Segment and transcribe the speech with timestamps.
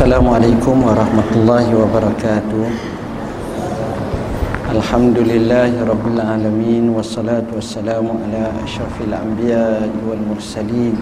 [0.00, 2.64] Assalamualaikum warahmatullahi wabarakatuh.
[4.72, 6.88] Alhamdulillahi rabbil alamin.
[6.96, 10.96] Wassalatu wassalamu ala ashrafil anbiya wal mursalin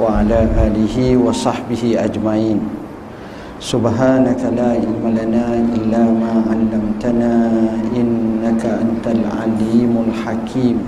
[0.00, 2.64] Wa ala alihi wa sahbihi ajmain.
[3.60, 10.80] Subhanaka la ilma lana illa ma 'allamtana innaka antal alimul hakim.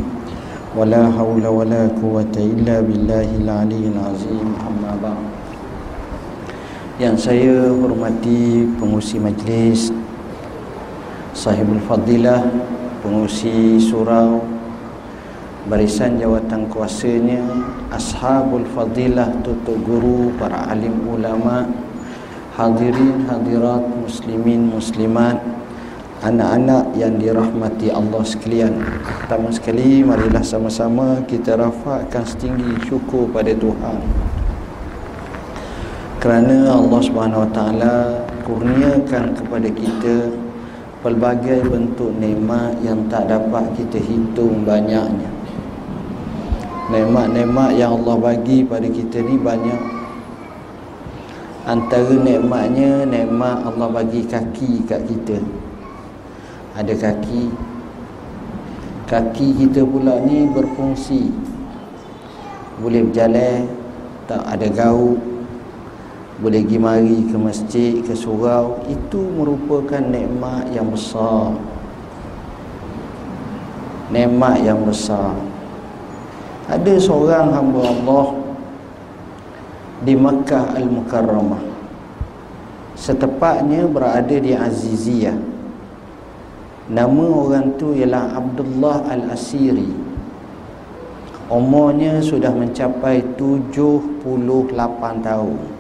[0.73, 4.49] Wala hawla wala quwwata illa billahil aliyyil azim.
[4.65, 5.36] Amma ba'd
[6.97, 9.93] yang saya hormati pengusi majlis
[11.37, 12.41] Sahibul Fadilah
[13.05, 14.41] Pengusi surau
[15.69, 17.45] Barisan jawatan kuasanya
[17.93, 21.69] Ashabul Fadilah Tutup guru Para alim ulama
[22.57, 25.37] Hadirin hadirat Muslimin muslimat
[26.25, 28.73] Anak-anak yang dirahmati Allah sekalian.
[29.05, 34.01] Pertama sekali marilah sama-sama Kita rafakkan setinggi syukur pada Tuhan
[36.27, 37.97] kerana Allah Subhanahu Wa Taala
[38.43, 40.35] kurniakan kepada kita
[40.99, 45.31] pelbagai bentuk nikmat yang tak dapat kita hitung banyaknya.
[46.91, 49.79] Nikmat-nikmat yang Allah bagi pada kita ni banyak.
[51.63, 55.39] Antara nikmatnya nikmat Allah bagi kaki kat kita.
[56.75, 57.55] Ada kaki.
[59.07, 61.31] Kaki kita pula ni berfungsi.
[62.83, 63.71] Boleh berjalan,
[64.27, 65.36] tak ada gauk,
[66.37, 71.57] boleh pergi mari ke masjid ke surau itu merupakan nikmat yang besar.
[74.13, 75.33] Nikmat yang besar.
[76.69, 78.27] Ada seorang hamba Allah
[80.05, 81.65] di Makkah Al-Mukarramah.
[83.01, 85.41] Setepatnya berada di Aziziyah.
[86.93, 89.89] Nama orang tu ialah Abdullah Al-Asiri.
[91.49, 94.21] Umurnya sudah mencapai 78
[95.25, 95.76] tahun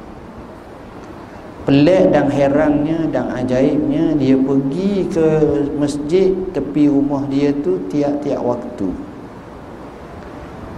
[1.66, 5.28] pelik dan herannya dan ajaibnya dia pergi ke
[5.74, 8.88] masjid tepi rumah dia tu tiap-tiap waktu.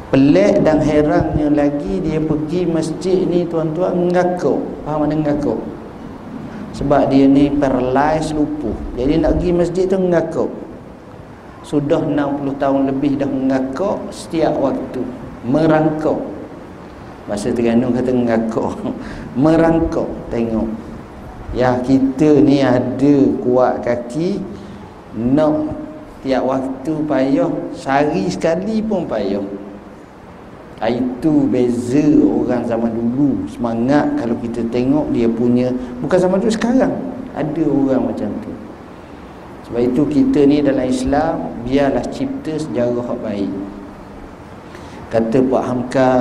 [0.09, 4.57] Pelik dan herannya lagi dia pergi masjid ni tuan-tuan ngakuk.
[4.89, 5.61] Faham mana ngakuk?
[6.81, 10.49] Sebab dia ni paralyzed lumpuh jadi nak pergi masjid tu ngakuk.
[11.69, 15.05] Sudah 60 tahun lebih dah ngakuk setiap waktu.
[15.45, 16.38] Merangkuk
[17.29, 18.73] Masa Terengganu kata ngakuk
[19.43, 20.69] Merangkuk Tengok.
[21.53, 24.41] Ya kita ni ada kuat kaki
[25.13, 25.77] Nak
[26.25, 29.45] Tiap waktu payah Sehari sekali pun payah
[30.89, 33.45] Itu beza orang zaman dulu.
[33.53, 35.69] Semangat kalau kita tengok dia punya
[36.01, 36.93] Bukan zaman dulu sekarang.
[37.37, 38.53] Ada orang macam tu.
[39.69, 43.53] Sebab itu kita ni dalam Islam Biarlah cipta sejarah yang baik.
[45.09, 46.13] Kata Pak Hamka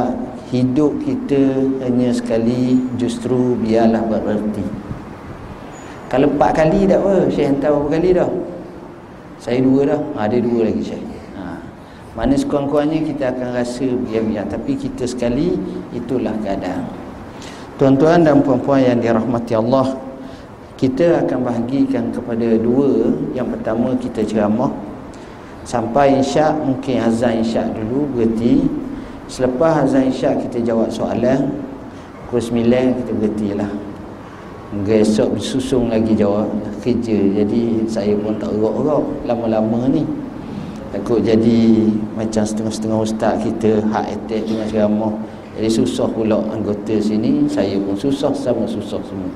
[0.47, 4.87] hidup kita hanya sekali justru biarlah bererti
[6.07, 8.31] kalau empat kali tak apa saya hantar berapa kali dah?
[9.43, 10.01] Saya dua dah.
[10.15, 11.03] Ha, ada dua lagi saya
[11.35, 11.59] ha.
[12.15, 15.59] mana sekurang-kurangnya kita akan rasa biar-biar tapi kita sekali
[15.91, 16.87] itulah keadaan.
[17.75, 19.99] Tuan-tuan dan puan-puan yang dirahmati Allah
[20.79, 23.11] kita akan bahagikan kepada dua.
[23.35, 24.71] Yang pertama kita ceramah.
[25.67, 28.63] Sampai insya mungkin azan insya dulu berhenti
[29.27, 31.51] Selepas azan isyak kita jawab soalan
[32.27, 33.71] Pukul 9 kita berhentilah.
[34.67, 36.51] Hingga esok bersusung lagi jawab
[36.83, 37.15] kerja.
[37.43, 40.03] Jadi saya pun tak urut-urut lama-lama ni.
[40.91, 45.13] Takut jadi macam setengah-setengah ustaz kita Hak attack dengan ceramah.
[45.55, 47.47] Jadi susah pula anggota sini.
[47.47, 49.31] Saya pun susah sama susah semua.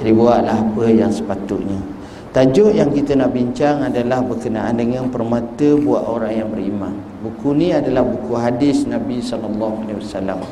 [0.00, 1.97] Jadi buatlah apa yang sepatutnya
[2.28, 6.92] Tajuk yang kita nak bincang adalah berkenaan dengan permata buat orang yang beriman.
[7.24, 10.44] Buku ni adalah buku hadis Nabi sallallahu alaihi wasallam.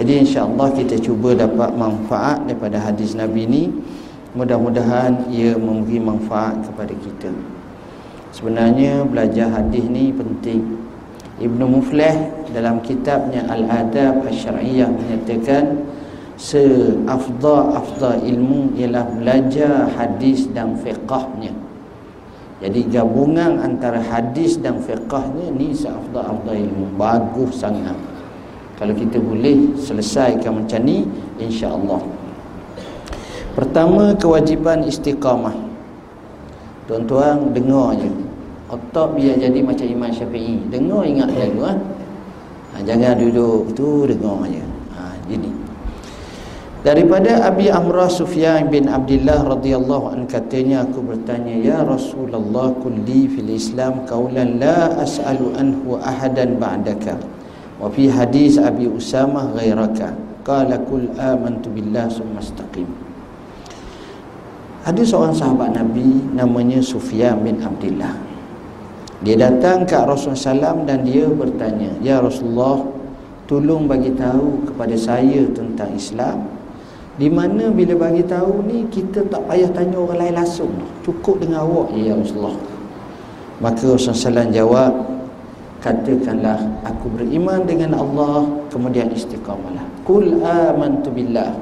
[0.00, 3.64] Jadi insya-Allah kita cuba dapat manfaat daripada hadis Nabi ni.
[4.32, 7.28] Mudah-mudahan ia memberi manfaat kepada kita.
[8.32, 10.78] Sebenarnya belajar hadis ni penting.
[11.36, 12.16] Ibnu Muflih
[12.56, 15.84] dalam kitabnya Al-Adab Asy-Syar'iyyah menyatakan
[16.40, 21.52] seafdal-afdal ilmu ialah belajar hadis dan fiqahnya.
[22.64, 26.96] Jadi gabungan antara hadis dan fiqahnya ni seafdal-afdal ilmu.
[26.96, 27.96] Bagus sangat.
[28.80, 31.04] Kalau kita boleh selesaikan macam ni
[31.36, 32.00] insya-Allah.
[33.52, 35.52] Pertama kewajiban istiqamah.
[36.88, 38.08] Tuan-tuan dengar je.
[38.72, 40.64] Otak biar jadi macam Imam Syafi'i.
[40.72, 41.68] Dengar ingat dulu.
[41.68, 41.76] Ha,
[42.86, 44.64] jangan duduk tu dengar je.
[44.96, 45.59] Ha, jadi
[46.80, 53.52] Daripada Abi Amrah Sufyan bin Abdullah radhiyallahu an katanya aku bertanya ya Rasulullah kulli fil
[53.52, 57.20] Islam qaulan la as'alu anhu ahadan ba'daka.
[57.76, 60.16] Wa fi hadis Abi Usamah ghairaka.
[60.40, 62.88] Qala kul amantu billah summa istaqim
[64.80, 68.16] ada seorang sahabat Nabi namanya Sufyan bin Abdullah.
[69.20, 72.80] Dia datang ke Rasulullah SAW dan dia bertanya Ya Rasulullah
[73.44, 76.48] tolong bagi tahu kepada saya tentang Islam
[77.20, 80.72] di mana bila bagi tahu ni kita tak payah tanya orang lain langsung.
[81.04, 81.92] Cukup dengan awak.
[81.92, 82.56] Ya Rasulullah.
[83.60, 84.92] Maka Rasulullah jawab
[85.84, 89.84] katakanlah aku beriman dengan Allah kemudian istiqamalah.
[90.08, 91.52] Kul amantu billah.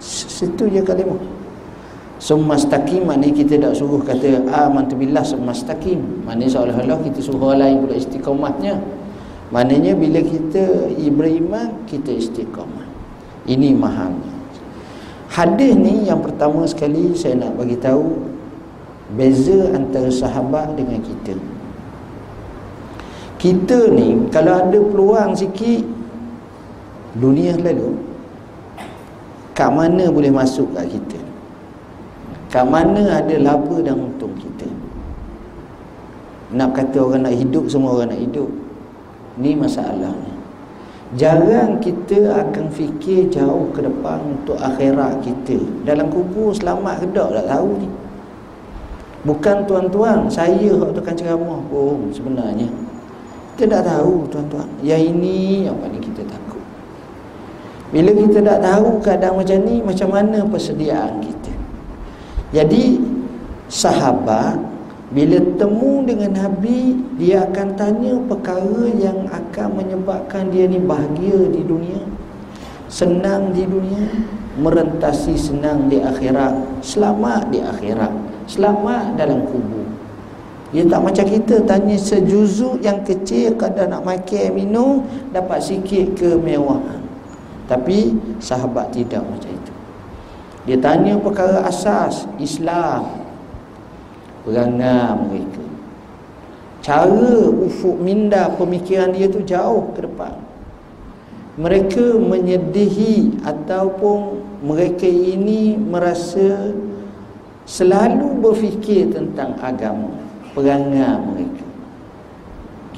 [0.00, 1.20] Situ je kalimah.
[2.16, 7.76] Semastaqim maknanya kita tak suruh kata amantu billah semastaqim maknanya seolah-olah kita suruh orang lain
[7.84, 8.74] pula istiqamahnya.
[9.52, 12.88] Maknanya bila kita beriman kita istiqamah.
[13.44, 14.29] Ini mahalnya
[15.30, 18.18] hadis ni yang pertama sekali saya nak bagi tahu
[19.14, 21.38] beza antara sahabat dengan kita.
[23.40, 25.86] Kita ni kalau ada peluang sikit
[27.16, 27.96] dunia lalu
[29.56, 31.20] kat mana boleh masuk kat kita?
[32.50, 34.66] Kat mana ada laba dan untung kita?
[36.50, 38.50] Nak kata orang nak hidup semua orang nak hidup.
[39.38, 40.39] Ni masalahnya
[41.18, 45.58] jarang kita akan fikir jauh ke depan untuk akhirat kita.
[45.82, 47.88] Dalam kubur selamat ke tak tak tahu ni.
[49.20, 52.70] Bukan tuan-tuan saya yang akan ceramah pun sebenarnya.
[53.58, 54.68] Kita tak tahu tuan-tuan.
[54.80, 56.62] Yang ini yang paling kita takut.
[57.90, 61.52] Bila kita tak tahu keadaan macam ni Macam mana persediaan kita?
[62.54, 63.02] Jadi
[63.70, 64.69] Sahabat
[65.10, 71.66] Bila temu dengan Nabi Dia akan tanya perkara yang akan menyebabkan dia ni bahagia di
[71.66, 71.98] dunia
[72.86, 74.06] Senang di dunia
[74.62, 78.12] Merentasi senang di akhirat Selamat di akhirat
[78.46, 79.80] Selamat dalam kubur
[80.70, 85.02] dia tak macam kita tanya sejuzuk yang kecil kadang nak makan minum
[85.34, 87.02] dapat sikit kemewahan.
[87.66, 89.74] Tapi sahabat tidak macam itu.
[90.70, 93.19] Dia tanya perkara asas Islam.
[94.42, 95.64] Perangai mereka.
[96.80, 100.32] Cara ufuk minda pemikiran dia tu jauh ke depan.
[101.60, 106.72] Mereka menyedihi ataupun mereka ini merasa
[107.70, 110.10] selalu berfikir tentang agama
[110.52, 111.66] perangai mereka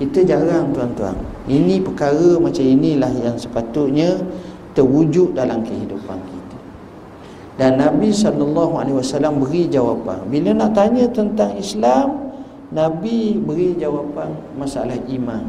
[0.00, 4.16] kita jarang tuan-tuan ini perkara macam inilah yang sepatutnya
[4.72, 6.31] terwujud dalam kehidupan kita
[7.60, 10.24] dan Nabi SAW beri jawapan.
[10.32, 12.32] Bila nak tanya tentang Islam
[12.72, 15.44] Nabi beri jawapan masalah iman.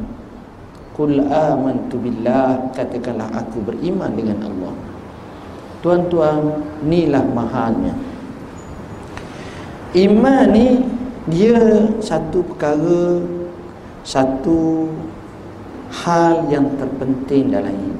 [0.94, 4.76] Kul amantu billah Katakanlah aku beriman dengan Allah.
[5.80, 7.96] Tuan-tuan Inilah mahalnya.
[9.96, 10.84] Iman ni
[11.32, 13.24] dia satu perkara
[14.04, 14.92] satu
[16.04, 17.93] hal yang terpenting dalam hidup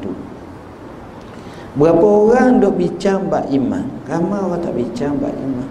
[1.74, 5.70] berapa orang duk bincang bab iman ramai orang tak bincang bab iman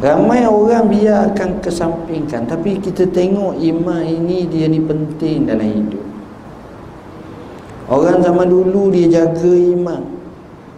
[0.00, 2.48] ramai orang biarkan kesampingkan.
[2.48, 6.06] Tapi kita tengok iman ini dia ni penting dalam hidup.
[7.90, 10.02] Orang zaman dulu dia jaga iman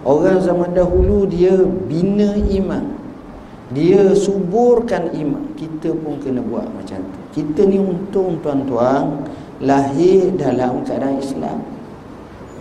[0.03, 1.55] orang zaman dahulu dia
[1.87, 2.85] bina iman
[3.71, 7.21] dia suburkan iman kita pun kena buat macam tu.
[7.41, 9.25] Kita ni untung tuan-tuan.
[9.63, 11.63] Lahir dalam keadaan Islam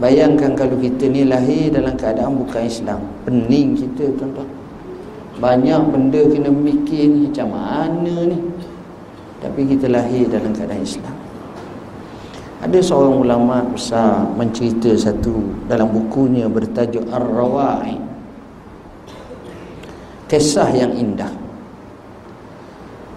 [0.02, 3.00] bayangkan kalau kita ni lahir dalam keadaan bukan Islam.
[3.24, 4.50] Pening kita tuan-tuan.
[5.38, 8.42] Banyak benda kena mikir ni macam mana ni?
[9.42, 11.16] Tapi kita lahir dalam keadaan Islam.
[12.62, 17.98] Ada seorang ulama besar mencerita satu dalam bukunya bertajuk Ar-Rawa'i.
[20.30, 21.34] Kisah yang indah.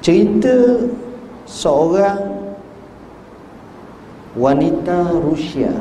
[0.00, 0.80] Cerita
[1.44, 2.44] seorang
[4.36, 5.72] wanita Rusia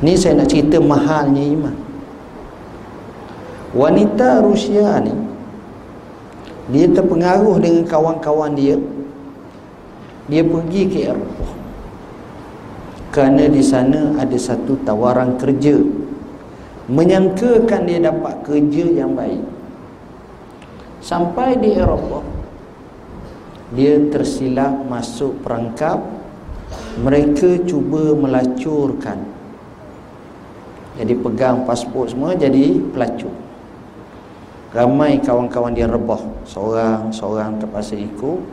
[0.00, 1.76] ni saya nak cerita mahalnya iman
[3.76, 5.30] wanita Rusia ni
[6.70, 8.78] dia terpengaruh dengan kawan-kawan dia.
[10.30, 11.52] Dia pergi ke Eropah.
[13.10, 15.82] Kerana di sana ada satu tawaran kerja.
[16.86, 19.42] Menyangkakan dia dapat kerja yang baik.
[21.02, 22.22] Sampai di Eropah
[23.74, 25.98] dia tersilap masuk perangkap.
[27.02, 29.18] Mereka cuba melacurkan
[31.00, 33.32] jadi pegang pasport semua jadi pelacur.
[34.76, 36.20] Ramai kawan-kawan dia rebah.
[36.44, 38.44] Seorang-seorang terpaksa ikut.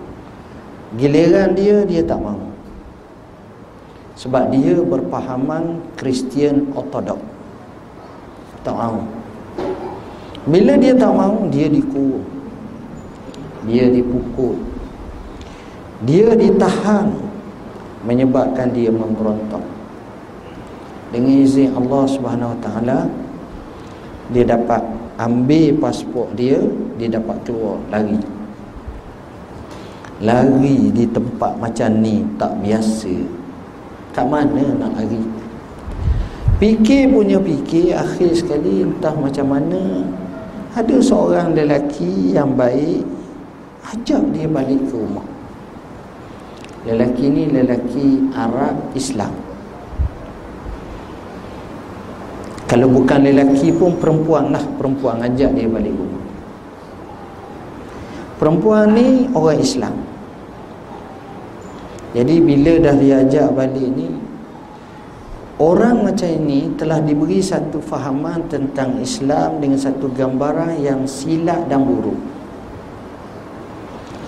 [0.95, 2.47] Giliran dia dia tak mahu.
[4.15, 7.19] Sebab dia berpahaman Kristian Ortodok
[8.63, 9.03] tak mahu.
[10.47, 12.23] Bila dia tak mahu dia dikurung
[13.67, 14.55] dia dipukul.
[16.07, 17.11] Dia ditahan
[18.07, 19.76] menyebabkan dia memberontak
[21.11, 22.99] dengan izin Allah Subhanahu Wa Taala
[24.35, 24.83] dia dapat
[25.15, 26.59] ambil pasport dia
[26.99, 28.19] dia dapat keluar lari.
[30.17, 33.13] Lari di tempat macam ni tak biasa.
[34.17, 35.21] Kat mana nak lari?
[36.57, 40.01] Fikir punya fikir akhir sekali entah macam mana
[40.73, 43.05] ada seorang lelaki yang baik
[43.93, 45.27] ajak dia balik ke rumah.
[46.83, 49.46] Lelaki ni lelaki Arab Islam
[52.67, 56.23] kalau bukan lelaki pun perempuan lah perempuan ajak dia balik rumah.
[58.37, 59.95] Perempuan ni orang Islam.
[62.11, 64.11] Jadi bila dah diajak balik ni
[65.63, 71.87] orang macam ini telah diberi satu fahaman tentang Islam dengan satu gambaran yang silap dan
[71.87, 72.19] buruk.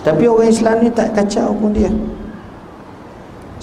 [0.00, 1.92] Tapi orang Islam ni tak kacau pun dia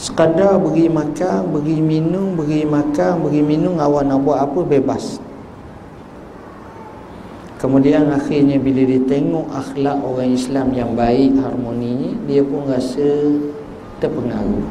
[0.08, 5.20] sekadar beri makan, beri minum, beri makan, beri minum, awak nak buat apa bebas.
[7.60, 13.36] Kemudian akhirnya bila dia tengok akhlak orang Islam yang baik harmoninya, dia pun rasa
[14.00, 14.68] terpengaruh.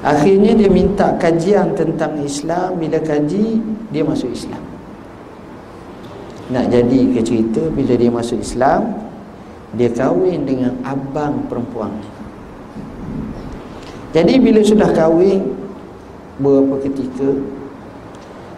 [0.00, 3.60] Akhirnya dia minta kajian tentang Islam, bila kaji
[3.94, 4.64] dia masuk Islam.
[6.50, 8.90] Nak jadi ke cerita bila dia masuk Islam,
[9.76, 11.94] dia kahwin dengan abang perempuan
[14.10, 15.54] jadi bila sudah kahwin
[16.42, 17.30] Beberapa ketika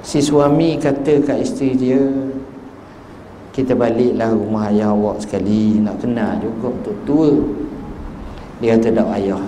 [0.01, 2.01] Si suami kata kat isteri dia
[3.53, 7.33] Kita baliklah rumah ayah awak sekali Nak kenal juga untuk tua.
[8.65, 9.45] Dia kata tak ayah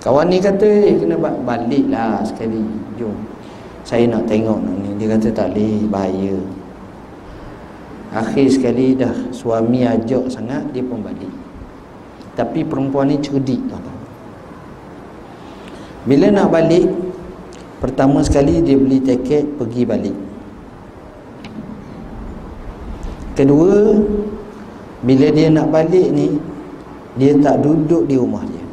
[0.00, 2.64] Kawan ni kata eh, kena baliklah sekali
[2.96, 3.12] Jom.
[3.84, 4.96] Saya nak tengok ni.
[4.96, 6.36] Dia kata tak boleh bahaya.
[8.16, 11.28] Akhir sekali dah suami ajak sangat Dia pun balik.
[12.32, 13.79] Tapi perempuan ni cerdik tau
[16.08, 16.88] bila nak balik
[17.80, 20.16] Pertama sekali dia beli tiket pergi balik.
[23.32, 23.96] Kedua
[25.00, 26.36] Bila dia nak balik ni
[27.16, 28.64] Dia tak duduk di rumah dia.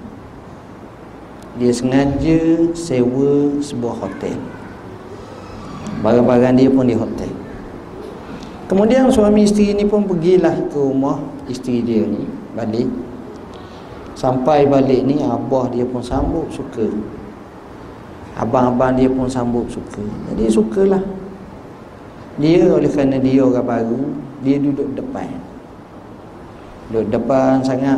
[1.58, 4.38] Dia sengaja sewa sebuah hotel.
[6.06, 7.34] Barang-barang dia pun di hotel.
[8.70, 11.18] Kemudian suami isteri ni pun pergilah ke rumah
[11.50, 12.92] isteri dia ni Balik.
[14.14, 16.86] Sampai balik ni abah dia pun sambut suka
[18.38, 20.06] Abang-abang dia pun sambut suka.
[20.30, 21.02] Jadi sukalah.
[22.38, 24.14] Dia oleh kerana dia orang baru
[24.46, 25.26] Dia duduk depan.
[26.94, 27.98] Duduk depan sangat.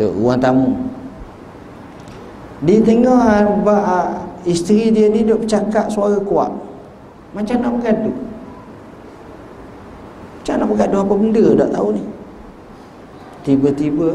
[0.00, 0.72] Duduk ruang tamu.
[2.64, 3.84] Dia tengok abang,
[4.48, 6.48] Isteri dia ni duduk bercakap suara kuat.
[7.36, 8.16] Macam nak bergaduh.
[10.40, 12.04] Macam nak bergaduh apa benda tak tahu ni.
[13.44, 14.10] Tiba-tiba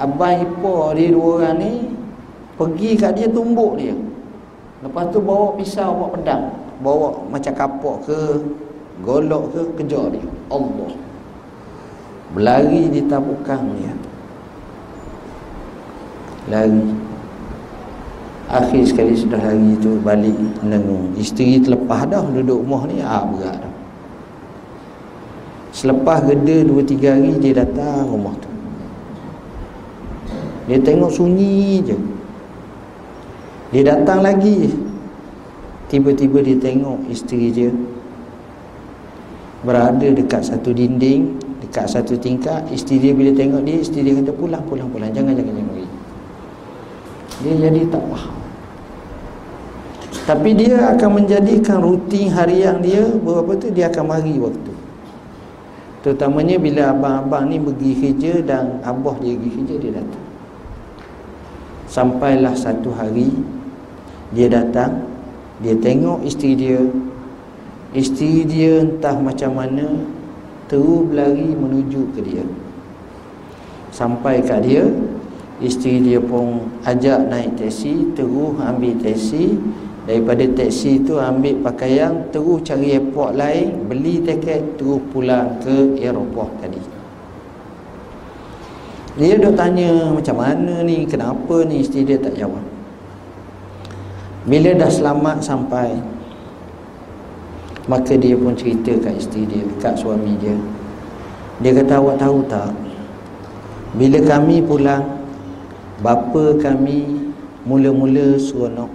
[0.00, 1.72] Abang ipar dia dua orang ni
[2.56, 3.96] Pergi kat dia tumbuk dia.
[4.82, 6.44] Lepas tu bawa pisau bawa pedang.
[6.82, 8.18] Bawa macam kapok ke
[9.00, 10.26] Golok ke kejar dia.
[10.52, 10.92] Allah.
[12.36, 13.92] Berlari di tabukang dia.
[16.52, 16.92] Lari.
[18.52, 23.56] Akhir sekali sudah lari tu balik Nengung Isteri terlepas dah duduk rumah ni Ah berat
[23.64, 23.74] dah.
[25.72, 28.50] Selepas geda dua tiga hari dia datang rumah tu.
[30.68, 31.96] Dia tengok sunyi je
[33.72, 34.68] Dia datang lagi.
[35.88, 37.68] Tiba-tiba dia tengok isteri dia
[39.60, 42.64] Berada dekat satu dinding Dekat satu tingkat.
[42.68, 45.08] Isteri dia bila tengok dia Isteri dia kata pulang, pulang, pulang.
[45.12, 45.90] Jangan, jangan, jangan pergi.
[47.42, 48.36] Dia jadi tak faham.
[50.22, 54.72] Tapi dia akan menjadikan rutin harian dia Berapa tu dia akan mari waktu.
[56.04, 60.24] Terutamanya bila abang-abang ni pergi kerja Dan abah dia pergi kerja dia datang.
[61.92, 63.28] Sampailah satu hari
[64.32, 65.04] Dia datang
[65.60, 66.80] Dia tengok isteri dia.
[67.92, 69.86] Isteri dia entah macam mana
[70.66, 72.44] Terus berlari menuju ke dia.
[73.92, 74.88] Sampai kat dia
[75.60, 79.60] Isteri dia pun ajak naik teksi Terus ambil teksi
[80.02, 86.50] Daripada teksi tu ambil pakaian Terus cari airport lain Beli tiket terus pulang ke aeroport
[86.58, 87.02] tadi.
[89.12, 91.84] Dia duk tanya macam mana ni, kenapa ni?
[91.84, 92.71] Isteri dia tak jawab.
[94.42, 95.94] Bila dah selamat sampai
[97.86, 100.54] Maka dia pun cerita kat isteri dia, kat suami dia.
[101.62, 102.74] Dia kata awak tahu tak
[103.94, 105.06] Bila kami pulang
[106.02, 107.30] Bapa kami
[107.62, 108.90] mula-mula seronok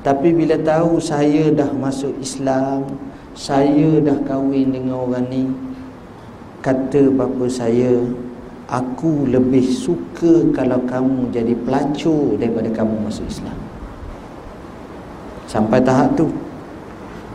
[0.00, 2.88] Tapi bila tahu saya dah masuk Islam
[3.36, 5.44] Saya dah kahwin dengan orang ni
[6.64, 8.00] Kata bapa saya
[8.70, 13.69] Aku lebih suka kalau kamu jadi pelacur daripada kamu masuk Islam.
[15.50, 16.30] Sampai tahap tu.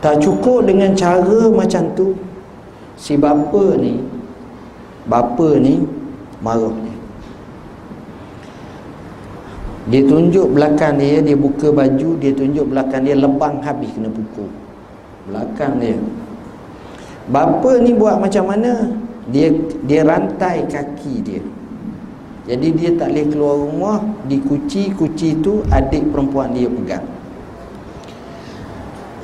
[0.00, 2.16] Tak cukup dengan cara macam tu.
[2.96, 4.00] Si bapa ni
[5.04, 5.84] bapa ni
[6.40, 6.72] marah
[9.86, 10.00] dia.
[10.08, 14.48] Tunjuk belakang dia dia buka baju dia tunjuk belakang dia lebang habis kena pukul.
[15.28, 16.00] Belakang dia.
[17.28, 18.96] Bapa ni buat macam mana?
[19.28, 19.52] Dia
[19.84, 21.42] dia rantai kaki dia.
[22.46, 23.98] Jadi dia tak boleh keluar rumah
[24.30, 27.15] di kuci kuci tu adik perempuan dia pegang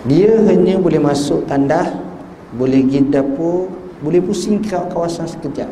[0.07, 1.95] dia hanya boleh masuk tandas
[2.53, 5.71] boleh pergi dapur boleh pusing kawasan sekejap.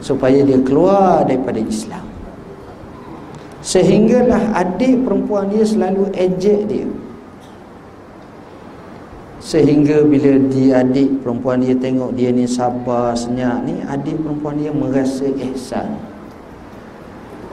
[0.00, 2.08] Supaya dia keluar daripada Islam.
[3.60, 6.88] Sehinggalah adik perempuan dia selalu ejek dia.
[9.44, 14.72] Sehingga bila dia adik perempuan dia tengok dia ni sabar senyap ni adik perempuan dia
[14.72, 15.88] merasa ihsan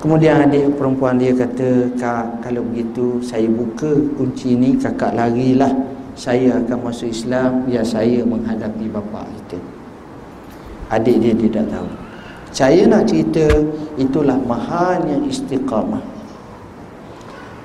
[0.05, 5.73] kemudian adik perempuan dia kata kak kalau begitu saya buka kunci ni kakak larilah.
[6.13, 9.59] Saya akan masuk Islam biar saya menghadapi bapa kita.
[10.93, 11.89] Adik dia tidak tahu.
[12.53, 13.49] Saya nak cerita
[13.97, 15.99] itulah mahalnya istiqamah.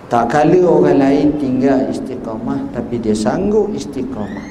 [0.09, 4.49] Tak kala orang lain tinggal istiqamah tapi dia sanggup istiqamah.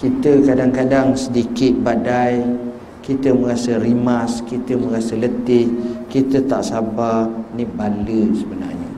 [0.00, 2.42] Kita kadang-kadang sedikit badai,
[3.06, 5.70] kita merasa rimas, kita merasa letih,
[6.10, 8.90] kita tak sabar, ni bala sebenarnya.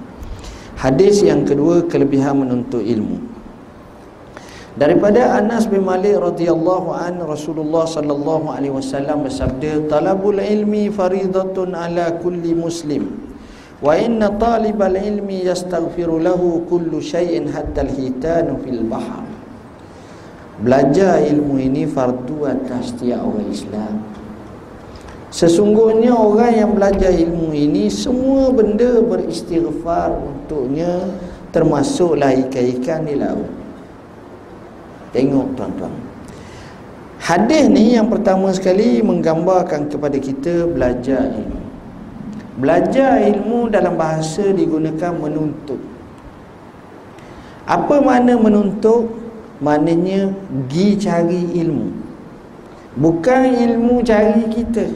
[0.81, 3.21] Hadis yang kedua kelebihan menuntut ilmu.
[4.79, 12.15] Daripada Anas bin Malik radhiyallahu an Rasulullah sallallahu alaihi wasallam bersabda, "Talabul ilmi faridatun ala
[12.23, 13.13] kulli muslim."
[13.83, 19.38] Wa inna talibal ilmi yastaghfiru lahu kullu syai'in hatta al-hitanu fil bahr.
[20.59, 23.95] Belajar ilmu ini fardu atas setiap orang Islam.
[25.31, 31.15] Sesungguhnya orang yang belajar ilmu ini semua benda beristighfar untuknya
[31.55, 33.47] termasuklah ikan-ikan di laut.
[35.15, 35.95] Tengok tuan-tuan.
[37.23, 41.61] Hadis ni yang pertama sekali menggambarkan kepada kita belajar ilmu.
[42.59, 45.79] Belajar ilmu dalam bahasa digunakan menuntut.
[47.63, 49.28] Apa makna menuntut?
[49.59, 50.31] Maknanya
[50.71, 51.91] gi cari ilmu.
[52.99, 54.87] Bukan ilmu cari kita.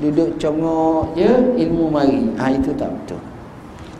[0.00, 1.28] Duduk congok je
[1.60, 2.32] ilmu mari.
[2.40, 3.20] Ha itu tak betul.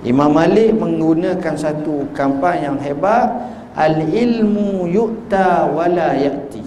[0.00, 3.28] Imam Malik menggunakan satu kampan yang hebat,
[3.76, 6.64] al ilmu yu'ta wala ya'ti.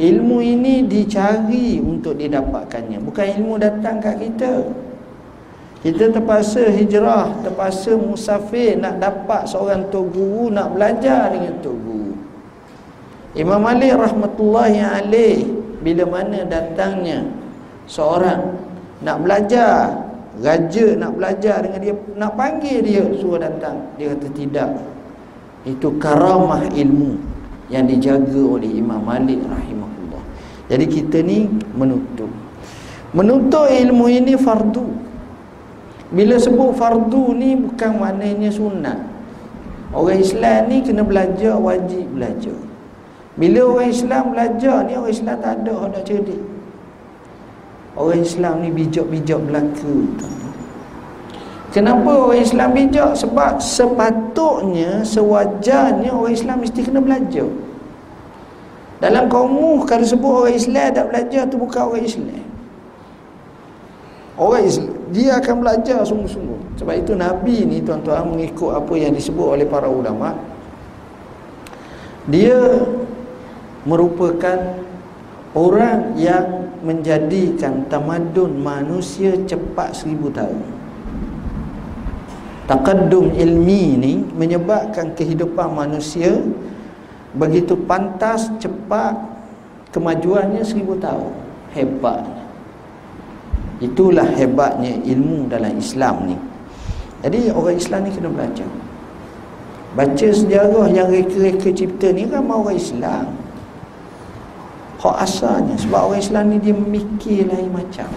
[0.00, 4.64] Ilmu ini dicari untuk didapatkannya, bukan ilmu datang kat kita.
[5.80, 12.12] Kita terpaksa hijrah, terpaksa musafir nak dapat seorang tok guru, nak belajar dengan tok guru.
[13.32, 15.48] Imam Ali rahmatullahi alaih
[15.80, 17.24] bila mana datangnya
[17.88, 18.60] seorang
[19.00, 20.04] nak belajar,
[20.44, 23.80] raja nak belajar dengan dia, nak panggil dia suruh datang.
[23.96, 24.70] Dia kata tidak.
[25.64, 27.16] Itu karamah ilmu
[27.72, 30.22] yang dijaga oleh Imam Malik rahimahullah.
[30.68, 32.28] Jadi kita ni menuntut.
[33.16, 35.08] Menuntut ilmu ini fardu.
[36.10, 38.98] Bila sebut fardu ni bukan maknanya sunat.
[39.94, 42.58] Orang Islam ni kena belajar wajib belajar.
[43.38, 46.42] Bila orang Islam belajar ni orang Islam tak ada nak cerdik.
[47.94, 49.96] Orang Islam ni bijak-bijak belaka.
[51.70, 53.14] Kenapa orang Islam bijak?
[53.14, 57.46] Sebab sepatutnya, sewajarnya orang Islam mesti kena belajar.
[58.98, 62.46] Dalam kaum kalau sebut orang Islam tak belajar tu bukan orang Islam.
[64.34, 66.80] Orang Islam dia akan belajar sungguh-sungguh.
[66.80, 70.32] Sebab itu Nabi ni tuan-tuan mengikut apa yang disebut oleh para ulama.
[72.30, 72.86] Dia
[73.84, 74.80] merupakan
[75.52, 80.62] orang yang menjadikan tamadun manusia cepat seribu tahun.
[82.70, 86.38] Taqaddum ilmi ni menyebabkan kehidupan manusia
[87.34, 89.18] begitu pantas cepat
[89.90, 91.34] kemajuannya seribu tahun.
[91.74, 92.39] Hebat.
[93.80, 96.36] Itulah hebatnya ilmu dalam Islam ni.
[97.24, 98.68] Jadi orang Islam ni kena belajar.
[99.96, 103.26] Baca sejarah yang reka-reka cipta ni kan orang Islam.
[105.00, 108.08] Hak asalnya sebab orang Islam ni dia mikir lain macam.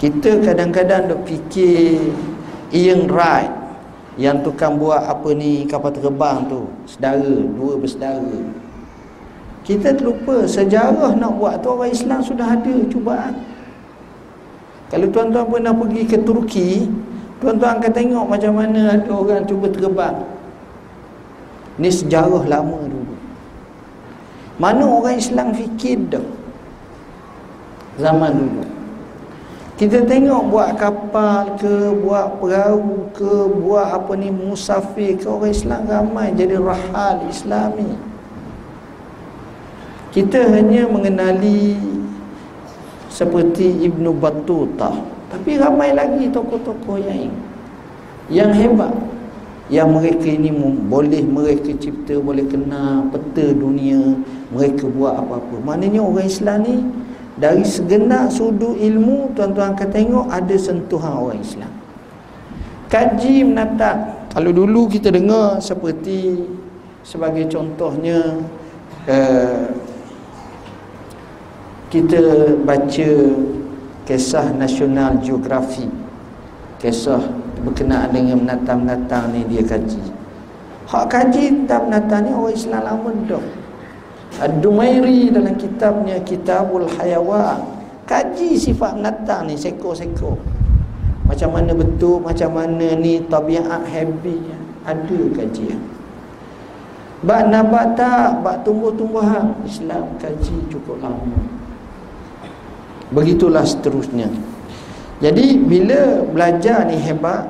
[0.00, 2.00] Kita kadang-kadang duk fikir
[2.72, 3.52] Ian Wright
[4.16, 8.61] yang tukang buat apa ni kapal terbang tu, sedara, dua bersedara.
[9.62, 13.34] Kita terlupa sejarah nak buat tu orang Islam sudah ada cubaan.
[14.90, 16.90] Kalau tuan-tuan pernah pergi ke Turki,
[17.38, 20.18] tuan-tuan akan tengok macam mana ada orang cuba terbang.
[21.78, 23.14] Ini sejarah lama dulu.
[24.58, 26.26] Mana orang Islam fikir dah.
[28.02, 28.64] Zaman dulu.
[29.82, 33.32] kita tengok buat kapal ke buat perahu ke
[33.66, 37.90] buat apa ni musafir ke orang Islam ramai jadi rahal islami
[40.12, 41.76] kita hanya mengenali
[43.08, 44.92] seperti Ibnu Battuta
[45.32, 47.32] tapi ramai lagi tokoh-tokoh yang
[48.28, 48.92] yang hebat
[49.72, 50.52] yang mereka ini
[50.84, 54.20] boleh mereka cipta boleh kena peta dunia
[54.52, 55.56] mereka buat apa-apa.
[55.64, 56.76] Maknanya orang Islam ni
[57.40, 61.72] dari segenap sudut ilmu tuan-tuan akan tengok ada sentuhan orang Islam.
[62.92, 64.28] Kaji menatap.
[64.36, 66.44] Kalau dulu kita dengar seperti
[67.00, 68.44] sebagai contohnya
[69.08, 69.64] uh,
[71.92, 73.10] kita baca
[74.08, 75.84] kisah nasional geografi
[76.80, 77.20] kisah
[77.60, 80.00] berkenaan dengan menatang-menatang ni dia kaji
[80.88, 83.44] hak kaji tentang menatang ni orang Islam lama dah
[84.40, 87.60] Ad-Dumairi dalam kitabnya Kitabul Hayawan
[88.08, 90.40] kaji sifat binatang ni seko-seko.
[91.28, 94.58] Macam mana betul, macam mana ni tabiat habitnya.
[94.82, 95.78] Ada kajian.
[97.22, 101.61] Bak nabat tak, bak tumbuh-tumbuhan Islam kaji cukup lama.
[103.12, 104.32] Begitulah seterusnya.
[105.20, 107.46] Jadi bila belajar ni hebat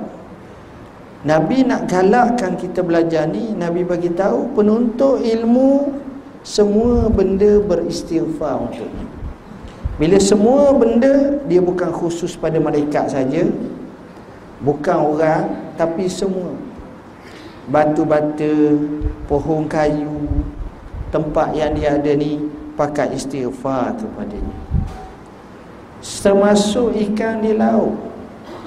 [1.23, 5.95] Nabi nak galakkan kita belajar ni Nabi bagi tahu penuntut ilmu
[6.43, 9.07] semua benda beristighfar untuknya.
[10.03, 13.47] Bila semua benda dia bukan khusus pada malaikat saja
[14.67, 15.47] bukan orang
[15.79, 16.59] tapi semua.
[17.71, 18.75] Batu-bata
[19.31, 20.27] pohon kayu
[21.15, 24.62] tempat yang dia ada ni pakai istighfar kepadanya
[26.03, 27.95] termasuk ikan di laut.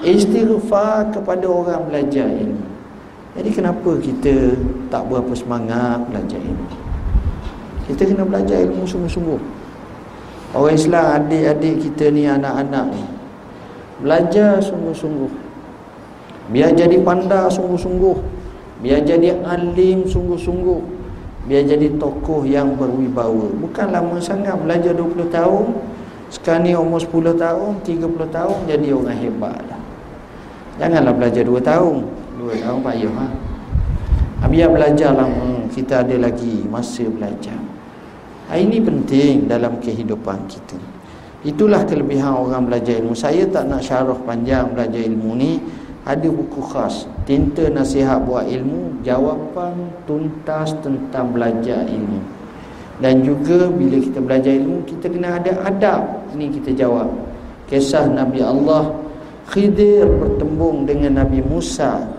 [0.00, 2.64] Istighfar kepada orang belajar ilmu.
[3.36, 4.56] Jadi kenapa kita
[4.88, 6.68] tak berapa semangat belajar ilmu?
[7.86, 9.40] Kita kena belajar ilmu sungguh-sungguh.
[10.56, 13.04] Orang Islam adik-adik kita ni anak-anak ni
[13.96, 15.32] Belajar sungguh-sungguh.
[16.52, 18.16] Biar jadi pandai sungguh-sungguh.
[18.84, 20.80] Biar jadi alim sungguh-sungguh.
[21.48, 23.48] Biar jadi tokoh yang berwibawa.
[23.56, 25.64] Bukan lama sangat belajar 20 tahun
[26.28, 29.80] Sekarang ni umur 10 tahun 30 tahun jadi orang hebat lah
[30.76, 31.96] Janganlah belajar 2 tahun
[32.42, 33.26] 2 tahun payah ha?
[34.46, 37.76] Biar belajar lama Kita ada lagi masa belajar
[38.54, 40.78] ini penting dalam kehidupan kita.
[41.42, 43.18] Itulah kelebihan orang belajar ilmu.
[43.18, 45.58] Saya tak nak syarah panjang belajar ilmu ni.
[46.06, 47.10] Ada buku khas.
[47.26, 49.02] Tinta nasihat buat ilmu.
[49.02, 52.22] Jawapan tuntas tentang belajar ilmu.
[52.96, 56.02] Dan juga bila kita belajar ilmu, kita kena ada adab.
[56.32, 57.12] Ini kita jawab.
[57.66, 58.94] Kisah Nabi Allah
[59.50, 62.16] Khidir bertembung dengan Nabi Musa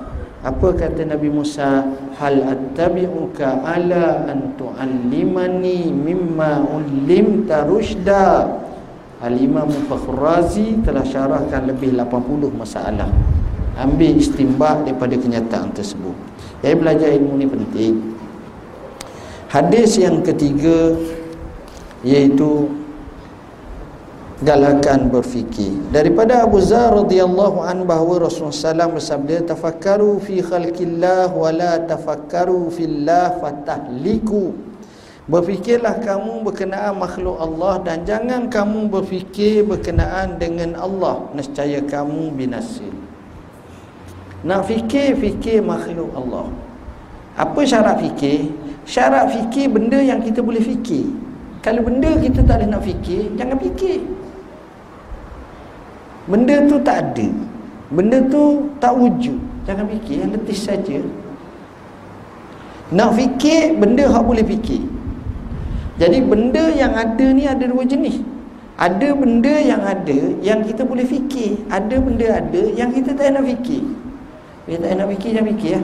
[0.47, 1.83] apa kata Nabi Musa?
[2.15, 8.47] Hal attabi'uka ala an tu'allimani mimma ulimta rushda.
[9.19, 13.09] Al-Imam Fakhrazi telah syarahkan lebih 80 masalah.
[13.75, 16.13] Ambil istimbat daripada kenyataan tersebut.
[16.61, 17.93] Jadi belajar ilmu ni penting.
[19.47, 20.91] Hadis yang ketiga
[22.03, 22.67] iaitu
[24.43, 25.71] galakan berfikir.
[25.87, 32.67] Daripada Abu Zar radhiyallahu an bahawa Rasulullah SAW bersabda tafakkaru fi khalqillah wa la tafakkaru
[32.75, 34.51] fillah fatahliku
[35.31, 41.23] berfikirlah kamu berkenaan makhluk Allah dan jangan kamu berfikir berkenaan dengan Allah.
[41.31, 42.83] Nescaya kamu binasa.
[44.43, 46.51] Nak fikir fikir makhluk Allah
[47.37, 48.49] apa syarat fikir?
[48.89, 51.05] Syarat fikir benda yang kita boleh fikir.
[51.61, 54.01] Kalau benda kita tak boleh nak fikir jangan fikir.
[56.25, 57.27] Benda tu tak ada.
[57.93, 59.37] Benda tu tak wujud.
[59.69, 60.97] Jangan fikir yang letih saja.
[62.89, 64.81] Nak fikir benda yang boleh fikir.
[66.01, 68.17] Jadi benda yang ada ni ada dua jenis.
[68.77, 71.61] Ada benda yang ada Yang kita boleh fikir.
[71.69, 73.85] Ada benda ada yang kita tak nak fikir.
[74.65, 75.81] Kita tak nak fikir jangan fikir ya?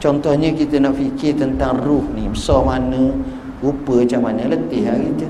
[0.00, 3.12] Contohnya kita nak fikir tentang ruh ni Besar mana
[3.60, 5.28] Rupa macam mana Letih lah kita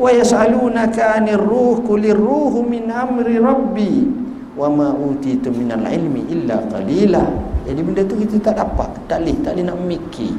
[0.00, 4.08] wa yas'alunaka 'anir ruh qulir ruhu min amri rabbi
[4.56, 7.28] wa ma utitu minal ilmi illa qalila
[7.68, 10.32] jadi benda tu kita tak dapat tak leh tak leh nak mikir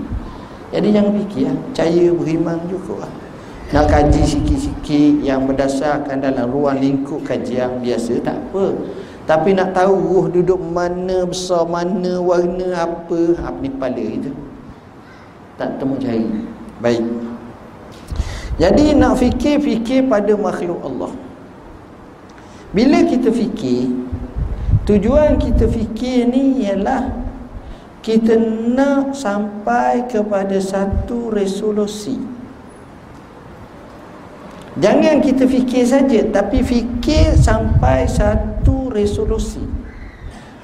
[0.73, 1.53] jadi jangan fikir ya.
[1.53, 3.11] percaya beriman juga lah.
[3.75, 8.73] nak kaji sikit-sikit yang berdasarkan dalam ruang lingkup kajian biasa tak apa
[9.31, 14.31] tapi nak tahu ruh duduk mana besar mana warna apa apa ni kepala kita
[15.55, 16.27] tak temu cari
[16.83, 17.31] baik
[18.61, 21.09] jadi nak fikir-fikir pada makhluk Allah.
[22.77, 23.89] Bila kita fikir,
[24.85, 27.09] tujuan kita fikir ni ialah
[28.05, 28.37] kita
[28.77, 32.21] nak sampai kepada satu resolusi.
[34.77, 38.50] Jangan kita fikir saja tapi fikir sampai satu
[38.91, 39.63] resolusi.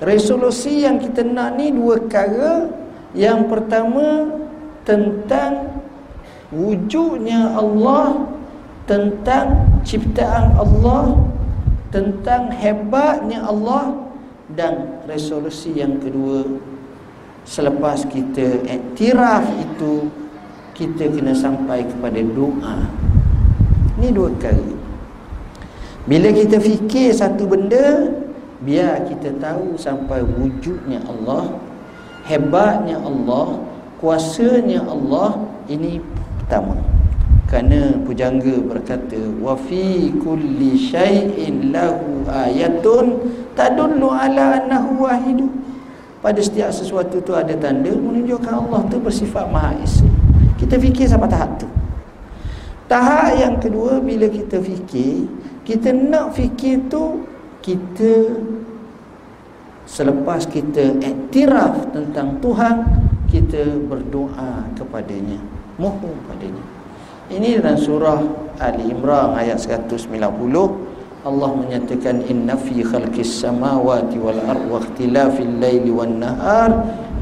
[0.04, 2.70] Resolusi yang kita nak ni dua perkara.
[3.18, 4.30] Yang pertama
[4.86, 5.82] tentang
[6.54, 8.30] wujudnya Allah,
[8.86, 11.18] tentang ciptaan Allah,
[11.90, 13.96] tentang hebatnya Allah
[14.54, 16.46] dan resolusi yang kedua
[17.48, 20.12] selepas kita iktiraf itu
[20.76, 22.78] kita kena sampai kepada doa
[23.98, 24.77] ini dua kali.
[26.08, 28.15] Bila kita fikir satu benda,
[28.63, 31.60] biar kita tahu sampai wujudnya Allah,
[32.24, 33.60] hebatnya Allah,
[34.00, 35.36] kuasanya Allah,
[35.67, 36.00] ini
[36.39, 36.80] pertama.
[37.52, 43.20] Kerana pujangga berkata, wa fi kulli syai'in lahu ayatun
[43.52, 45.52] tadullu ala annahu wahidu.
[46.24, 50.08] Pada setiap sesuatu tu ada tanda menunjukkan Allah tu bersifat Maha Esa.
[50.56, 51.67] Kita fikir sampai tahap tu.
[52.88, 55.28] Tahap yang kedua bila kita fikir,
[55.68, 57.28] kita nak fikir tu
[57.60, 58.40] Kita
[59.84, 62.88] Selepas kita Aktiraf tentang Tuhan
[63.28, 65.36] Kita berdoa Kepadanya,
[65.76, 66.64] mohon padanya
[67.28, 68.24] Ini dalam surah
[68.64, 70.08] Ali Imran ayat 190
[71.28, 76.72] Allah menyatakan Inna fi khalqis samawati wal ar Wa ikhtilafil laili wal nahar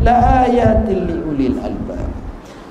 [0.06, 2.06] La ayatin li ulil albab.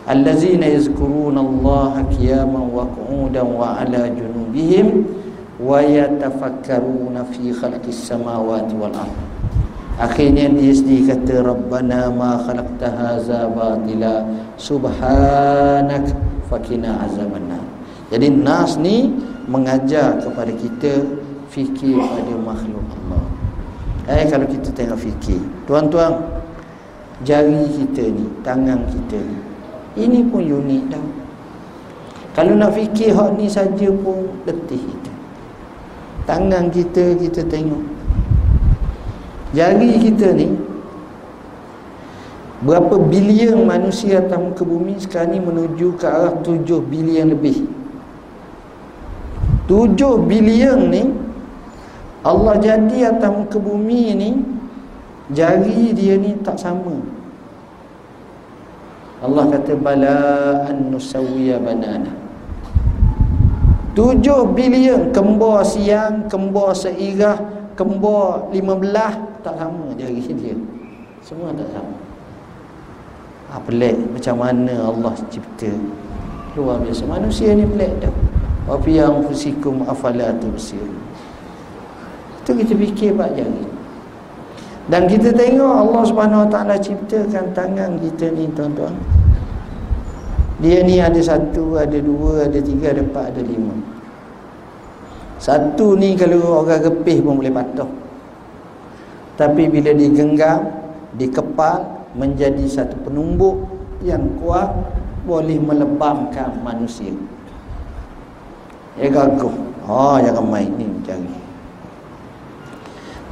[0.06, 5.23] Allazina yazkuruna Allah Qiyaman wa qu'udan wa ala junubihim
[5.60, 9.18] wa yatafakkaruna fi khalqis samawati wal ardh
[9.94, 14.26] akhirnya dia sendiri kata rabbana ma khalaqta hadza batila.
[14.54, 16.14] Subhanak
[16.46, 17.58] fakina azabanna
[18.10, 19.10] jadi nas ni
[19.50, 21.02] mengajar kepada kita
[21.50, 23.24] fikir pada makhluk Allah.
[24.10, 26.22] Eh kalau kita tengok fikir tuan-tuan
[27.26, 29.38] jari kita ni tangan kita ni
[29.94, 31.06] ini pun unik tau.
[32.34, 34.82] Kalau nak fikir hak ni saja pun letih.
[36.24, 37.84] Tangan kita kita tengok.
[39.52, 40.50] Jari kita ni
[42.64, 47.68] berapa bilion manusia atas muka bumi sekarang ni menuju ke arah 7 bilion lebih.
[49.68, 51.12] 7 bilion ni
[52.24, 54.30] Allah jadi atas muka bumi ni
[55.28, 57.04] jari dia ni tak sama
[59.24, 60.20] Allah kata bala
[60.68, 62.23] an nusawiya banana.
[63.94, 67.38] Tujuh bilion kembar siang, kembar seirah,
[67.78, 69.14] kembar lima belah
[69.46, 70.58] tak sama jari dia.
[71.22, 71.94] Semua tak sama.
[73.54, 75.70] Ha, pelik macam mana Allah cipta.
[76.58, 77.06] Luar biasa.
[77.06, 78.14] Manusia ni pelik dah.
[78.66, 80.98] Wa fi anfusikum afala tubsirun.
[82.42, 83.62] Itu kita fikir pak jari.
[84.90, 88.92] Dan kita tengok Allah Subhanahu Wa Taala ciptakan tangan kita ni tuan-tuan.
[90.62, 93.74] Dia ni ada satu, ada dua, ada tiga, ada empat, ada lima.
[95.42, 97.90] Satu ni kalau orang gepih pun boleh patuh.
[99.34, 100.70] Tapi bila digenggam,
[101.18, 103.66] dikepal menjadi satu penumbuk
[104.06, 104.70] yang kuat
[105.26, 107.10] boleh melebamkan manusia.
[108.94, 109.54] Ya gagah.
[109.84, 111.34] Oh jangan main ni ni.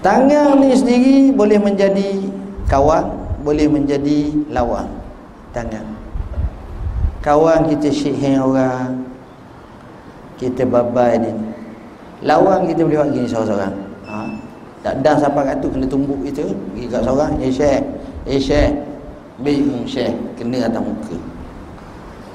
[0.03, 2.27] Tangan ni sendiri boleh menjadi
[2.67, 3.07] kawan,
[3.47, 4.91] boleh menjadi lawan.
[5.55, 6.02] Tangan.
[7.23, 9.07] Kawan kita syikhing orang.
[10.37, 11.31] Kita babai ni.
[12.27, 13.75] Lawan kita boleh buat gini seorang-seorang.
[14.11, 14.19] Ha?
[14.83, 16.43] Tak dah siapa kat tu kena tumbuk kita.
[16.75, 17.33] Pergi kat seorang.
[17.39, 17.83] Eh syekh.
[18.27, 18.71] Eh syekh.
[19.39, 20.15] Baik syekh.
[20.35, 21.17] Kena atas muka.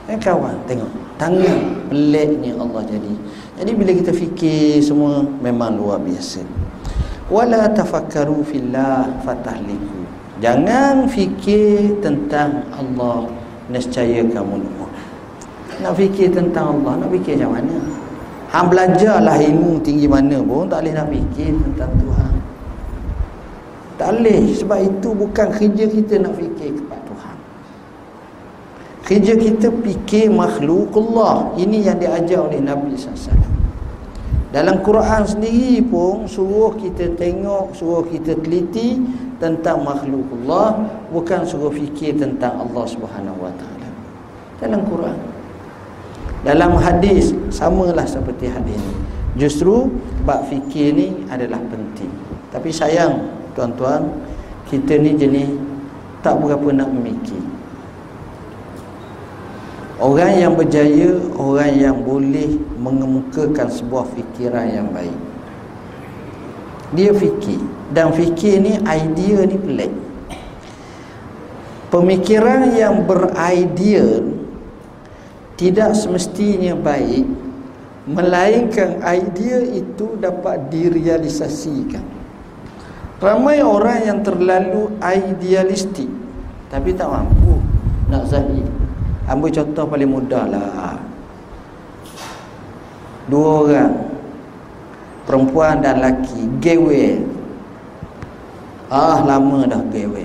[0.07, 0.91] Eh kawan tengok.
[1.19, 3.13] Tangan peliknya Allah jadi.
[3.59, 6.67] Jadi bila kita fikir semua memang luar biasa
[7.27, 9.99] wala tafakkaru fillah fatahliku
[10.39, 13.27] jangan fikir tentang Allah
[13.71, 14.87] nescaya kamu lupa.
[15.83, 17.77] Nak fikir tentang Allah nak fikir macam mana?
[18.47, 22.33] Hang belajarlah ilmu tinggi mana pun tak boleh nak fikir tentang Tuhan.
[23.97, 27.37] Tak boleh sebab itu bukan kerja kita nak fikir kepada Tuhan.
[29.03, 31.51] Kerja kita fikir makhluk Allah.
[31.59, 33.56] Ini yang diajar oleh Nabi SAW
[34.47, 38.95] dalam Quran sendiri pun suruh kita tengok, suruh kita teliti
[39.43, 43.89] tentang makhluk Allah, bukan suruh fikir tentang Allah Subhanahu Wa Taala.
[44.63, 45.17] Dalam Quran.
[46.47, 48.95] Dalam hadis samalah seperti hadis ini.
[49.35, 49.91] Justru
[50.23, 52.09] bab fikir ni adalah penting.
[52.47, 54.07] Tapi sayang tuan-tuan,
[54.71, 55.51] kita ni jenis
[56.23, 57.56] tak berapa nak memikir.
[59.97, 65.17] Orang yang berjaya Orang yang boleh Mengemukakan sebuah fikiran yang baik.
[66.95, 67.59] Dia fikir.
[67.91, 69.91] Dan fikir ni idea ni pelik.
[71.91, 74.23] Pemikiran yang beridea
[75.57, 77.47] Tidak semestinya baik
[78.07, 82.03] melainkan idea itu dapat direalisasikan.
[83.19, 86.07] Ramai orang yang terlalu idealistik
[86.67, 87.59] tapi tak mampu
[88.11, 88.76] nak zahir
[89.27, 90.95] ambil contoh paling mudah lah.
[93.27, 93.93] Dua orang
[95.27, 97.19] perempuan dan lelaki gewe
[98.87, 100.23] ah lama dah gewe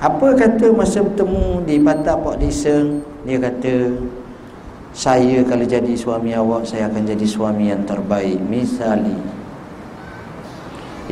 [0.00, 3.96] apa kata masa bertemu di patah Pak Diseng dia kata
[4.96, 8.40] saya kalau jadi suami awak saya akan jadi suami yang terbaik.
[8.48, 9.20] Misalnya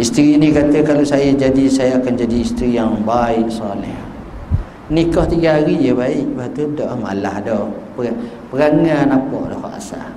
[0.01, 4.04] isteri ini kata kalau saya jadi saya akan jadi isteri yang baik soleh
[4.95, 6.23] nikah tiga hari je baik.
[6.23, 7.67] Lepas tu dah malah dah
[8.49, 10.09] perangan apa dah asal.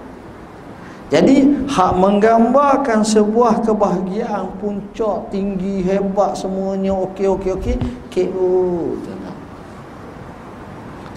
[1.07, 7.75] Jadi hak menggambarkan sebuah kebahagiaan puncak tinggi hebat semuanya okey okey okey
[8.11, 8.91] KO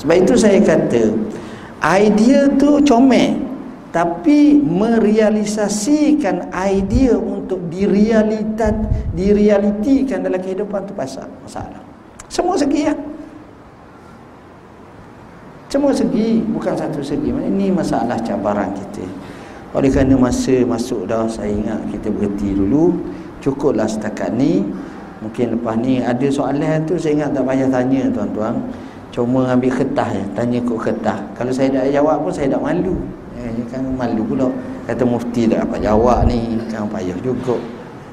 [0.01, 1.13] sebab itu saya kata
[1.85, 3.53] idea tu comel.
[3.91, 8.87] Tapi merealisasikan idea untuk direalitat
[9.19, 11.83] direalitikan dalam kehidupan tu pasal masalah.
[12.31, 12.95] Semua segi ya
[15.71, 17.31] semua segi bukan satu segi.
[17.31, 19.07] Ini masalah cabaran kita.
[19.71, 22.99] Oleh kerana masa masuk dah saya ingat kita berhenti dulu.
[23.39, 24.67] Cukuplah setakat ni.
[25.23, 28.59] Mungkin lepas ni ada soalan tu saya ingat tak payah tanya tuan-tuan.
[29.11, 31.19] Cuma ambil kertas je Tanya kok kertas.
[31.39, 32.95] Kalau saya tak jawab pun saya tak malu.
[33.39, 34.51] Eh, Kan malu pula.
[34.91, 37.55] Kata mufti tak dapat jawab ni Kan payah juga.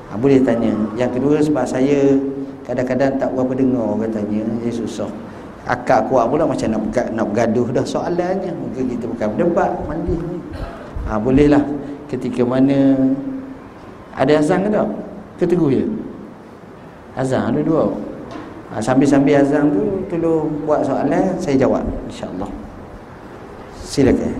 [0.09, 0.73] Ha, Boleh tanya.
[0.93, 2.21] Yang kedua sebab saya
[2.65, 5.09] Kadang-kadang tak berapa dengar katanya Jadi susah
[5.67, 8.55] Akak kuat pula macam nak, nak bergaduh dah soalannya.
[8.55, 10.15] Mungkin kita bukan berdebat Mandi.
[10.15, 10.37] Ni
[11.07, 11.63] ha, Boleh lah
[12.07, 12.95] Ketika mana
[14.15, 14.87] Ada azan ke tak?
[15.43, 15.83] Keteguh je.
[17.19, 17.91] Azan ada dua.
[18.71, 22.51] Ha, Sambil-sambil azan tu Tolong buat soalan Saya jawab InsyaAllah.
[23.83, 24.39] Silakan.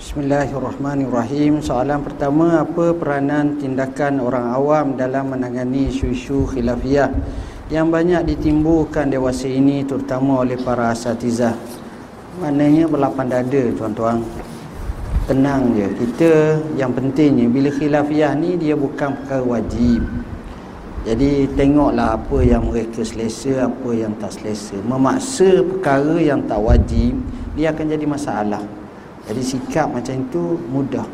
[0.00, 1.60] Bismillahirrahmanirrahim.
[1.60, 7.12] Soalan pertama Apa peranan tindakan orang awam Dalam menangani isu-isu khilafiyah
[7.70, 11.54] Yang banyak ditimbulkan dewasa ini Terutama oleh para asatizah
[12.42, 14.26] Maknanya berlapan dada tuan-tuan
[15.30, 20.02] Tenang je Kita yang pentingnya Bila khilafiyah ni Dia bukan perkara wajib
[21.00, 24.76] jadi tengoklah apa yang mereka selesa, apa yang tak selesa.
[24.84, 27.16] Memaksa perkara yang tak wajib,
[27.56, 28.60] dia akan jadi masalah.
[29.24, 31.08] Jadi sikap macam itu mudah.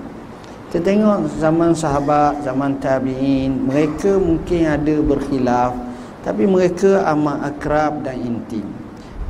[0.66, 5.85] Kita tengok zaman sahabat, zaman tabi'in, mereka mungkin ada berkhilaf,
[6.26, 8.66] tapi mereka amat akrab dan intim.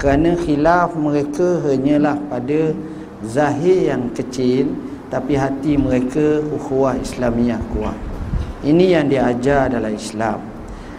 [0.00, 2.72] Kerana khilaf mereka hanyalah pada
[3.20, 4.72] zahir yang kecil,
[5.12, 7.96] tapi hati mereka ukhuwah Islamiah kuat.
[8.64, 10.40] Ini yang diajar dalam Islam.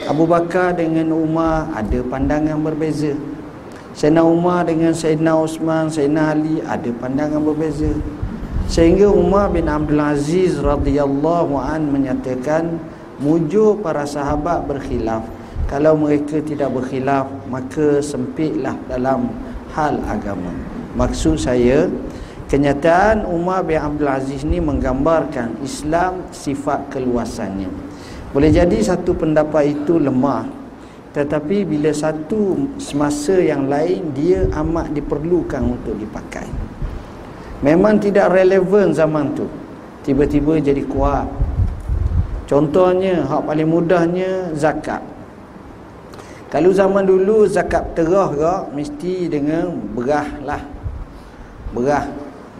[0.05, 3.17] Abu Bakar dengan Umar ada pandangan berbeza.
[3.97, 7.89] Sayyidina Umar dengan Sayyidina Osman, Sayyidina Ali ada pandangan berbeza.
[8.69, 12.77] Sehingga Umar bin Abdul Aziz radhiyallahu an menyatakan
[13.17, 15.36] mujur para sahabat berkhilaf.
[15.67, 19.27] Kalau mereka tidak berkhilaf, maka sempitlah dalam
[19.75, 20.51] hal agama.
[20.95, 21.91] Maksud saya,
[22.47, 27.67] Kenyataan Umar bin Abdul Aziz ni menggambarkan Islam sifat keluasannya.
[28.31, 30.47] Boleh jadi satu pendapat itu lemah
[31.17, 36.45] tetapi bila satu semasa yang lain dia amat diperlukan untuk dipakai.
[37.65, 39.49] Memang tidak relevan zaman tu.
[40.05, 41.25] Tiba-tiba jadi kuat.
[42.45, 45.01] Contohnya hak paling mudahnya zakat.
[46.47, 50.63] Kalau zaman dulu zakat terah ke mesti dengan berah lah.
[51.75, 52.07] Berah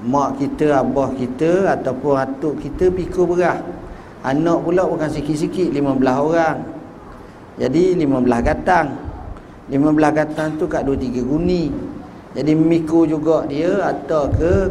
[0.04, 3.64] mak kita, abah kita ataupun atuk kita pikul berah.
[4.28, 6.58] Anak pula bukan sikit-sikit 15 orang.
[7.56, 8.88] Jadi 15 gatang.
[9.72, 11.72] 15 gatang tu kat 2 3 guni.
[12.36, 14.68] Jadi mikul juga dia atau ke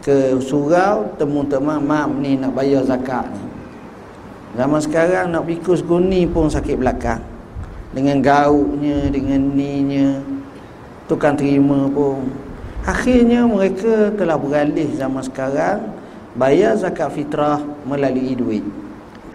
[0.00, 3.44] ke surau temu teman mam ni nak bayar zakat ni.
[4.56, 7.20] Zaman sekarang nak pikul seguni pun sakit belakang.
[7.92, 10.20] Dengan gauknya, dengan ninya
[11.08, 12.28] tukang terima pun
[12.88, 15.92] Akhirnya mereka telah beralih zaman sekarang
[16.32, 18.64] bayar zakat fitrah melalui duit.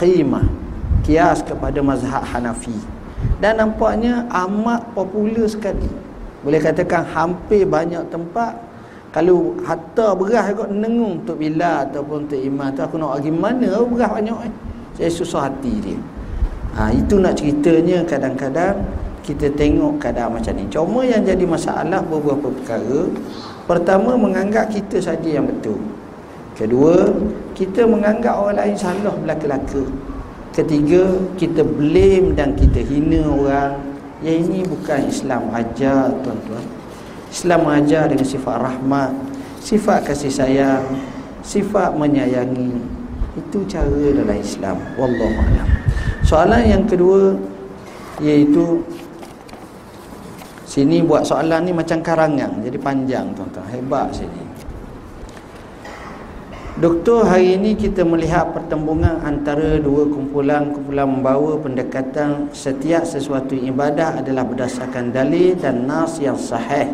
[0.01, 0.49] Qimah
[1.05, 2.73] kias kepada mazhab Hanafi.
[3.37, 5.85] Dan nampaknya amat popular sekali.
[6.41, 8.57] Boleh katakan hampir banyak tempat
[9.13, 13.69] kalau hatta berah kot nengung untuk bila ataupun untuk iman tu aku nak pergi mana
[13.85, 14.53] berah banyak eh.
[14.97, 15.99] Saya susah hati dia.
[16.73, 18.81] Ha, itu nak ceritanya kadang-kadang
[19.21, 20.65] kita tengok keadaan macam ni.
[20.67, 23.07] Cuma yang jadi masalah beberapa perkara.
[23.69, 25.79] Pertama menganggap kita saja yang betul.
[26.53, 27.13] Kedua
[27.53, 29.85] kita menganggap orang lain salah belaka-laka
[30.53, 33.73] ketiga kita blame dan kita hina orang.
[34.23, 36.63] Yang ini bukan Islam ajar tuan-tuan.
[37.27, 39.11] Islam ajar dengan sifat rahmat
[39.59, 40.85] sifat kasih sayang
[41.41, 42.77] sifat menyayangi.
[43.33, 44.77] Itu cara dalam Islam.
[44.95, 45.72] Wallahu alam
[46.33, 47.37] soalan yang kedua
[48.17, 48.81] iaitu
[50.65, 54.41] sini buat soalan ni macam karangan jadi panjang tuan-tuan hebat sini
[56.73, 64.41] Doktor, hari ini kita melihat pertembungan antara dua kumpulan-kumpulan membawa pendekatan setiap sesuatu ibadah adalah
[64.41, 66.89] berdasarkan dalil dan nas yang sahih.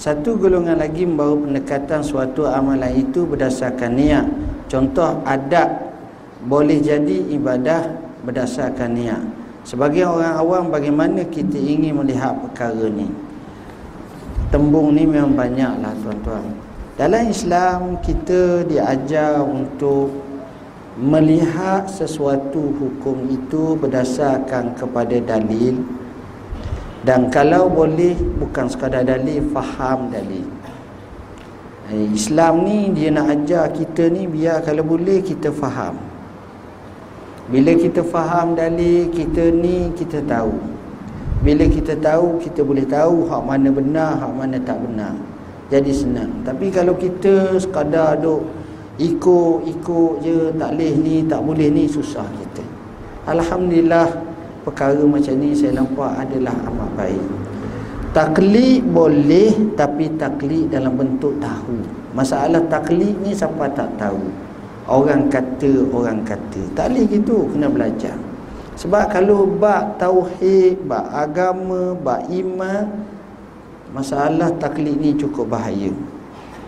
[0.00, 4.26] Satu golongan lagi membawa pendekatan suatu amalan itu berdasarkan niat.
[4.64, 5.76] Contoh adab
[6.48, 9.24] boleh jadi ibadah berdasarkan niat.
[9.64, 13.08] Sebagai orang awam bagaimana kita ingin melihat perkara ni?
[14.52, 16.44] Tembung ni memang banyaklah tuan-tuan.
[17.00, 20.12] Dalam Islam kita diajar untuk
[20.98, 25.78] melihat sesuatu hukum itu berdasarkan kepada dalil
[27.06, 30.48] dan kalau boleh bukan sekadar dalil faham dalil.
[31.88, 36.07] Eh, Islam ni dia nak ajar kita ni biar kalau boleh kita faham.
[37.48, 40.52] Bila kita faham dalil kita ni kita tahu.
[41.40, 45.16] Bila kita tahu kita boleh tahu hak mana benar hak mana tak benar.
[45.72, 46.28] Jadi senang.
[46.44, 48.44] Tapi kalau kita sekadar duk
[49.00, 52.60] ikut-ikut je tak boleh ni tak boleh ni susah kita.
[53.24, 54.12] Alhamdulillah
[54.68, 57.26] perkara macam ni saya nampak adalah amat baik.
[58.12, 61.80] Taklid boleh tapi taklid dalam bentuk tahu.
[62.12, 64.47] Masalah taklid ni siapa tak tahu
[64.88, 66.62] orang kata orang kata.
[66.72, 68.16] Tak boleh gitu kena belajar.
[68.80, 72.86] Sebab kalau bab tauhid bab agama bab iman
[73.92, 75.92] masalah taklid ni cukup bahaya.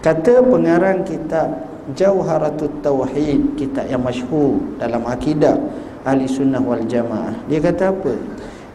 [0.00, 5.58] Kata pengarang kitab Jauharatut Tauhid kitab yang masyhur dalam akidah
[6.06, 8.14] ahli sunnah wal jamaah dia kata apa?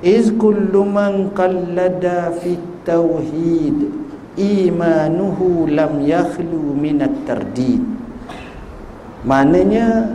[0.04, 3.90] Iz kullu man qallada fi tauhid
[4.36, 7.95] imanuhu lam yakhlu min at-tardid
[9.26, 10.14] maknanya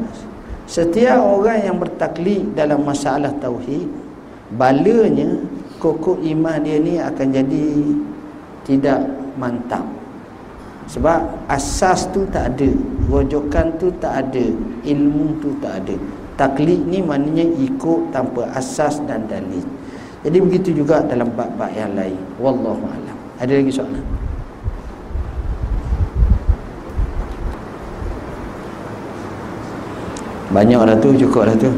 [0.71, 3.91] setiap orang yang bertaklid dalam masalah tauhid
[4.55, 5.39] balanya
[5.83, 7.67] kokok iman dia ni akan jadi
[8.63, 9.01] tidak
[9.41, 9.83] mantap.
[10.91, 12.71] Sebab asas tu tak ada
[13.07, 14.47] rojokan tu tak ada
[14.83, 15.97] ilmu tu tak ada.
[16.35, 19.63] Taklid ni maknanya ikut tanpa asas dan dalil.
[20.21, 22.19] Jadi begitu juga dalam bab-bab yang lain.
[22.43, 23.17] Wallahu alam.
[23.41, 24.20] Ada lagi soalan
[30.51, 31.71] banyak lah tu cukup lah tu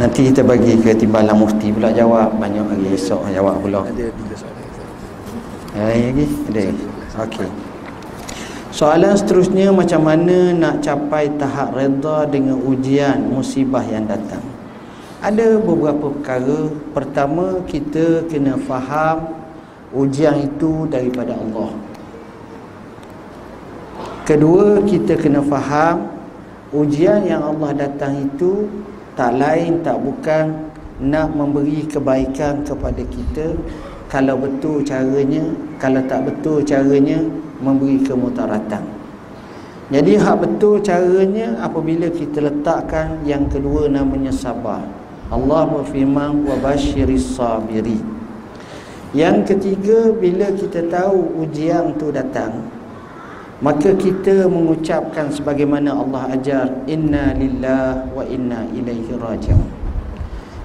[0.00, 4.34] nanti kita bagi ke timbalan mufti pula jawab banyak lagi esok jawab pula ada tiga
[4.34, 4.64] soalan
[5.74, 6.26] ada lagi?
[6.54, 6.64] Ada.
[7.26, 7.50] Okey.
[8.70, 14.42] Soalan seterusnya macam mana nak capai tahap redha dengan ujian musibah yang datang?
[15.18, 16.70] Ada beberapa perkara.
[16.94, 19.34] Pertama, kita kena faham
[19.90, 21.74] ujian itu daripada Allah.
[24.22, 26.13] Kedua, kita kena faham
[26.74, 28.66] ujian yang Allah datang itu
[29.14, 33.54] tak lain tak bukan nak memberi kebaikan kepada kita.
[34.10, 35.42] Kalau betul caranya
[35.78, 37.22] kalau tak betul caranya
[37.62, 38.82] memberi kemutaratan.
[39.94, 44.82] Jadi hak betul caranya apabila kita letakkan yang kedua namanya sabar.
[45.30, 48.14] Allah berfirman wa basyiris sabiri
[49.14, 52.66] yang ketiga bila kita tahu ujian tu datang
[53.62, 59.84] maka kita mengucapkan sebagaimana Allah ajar inna lillah wa inna ilaihi raji'un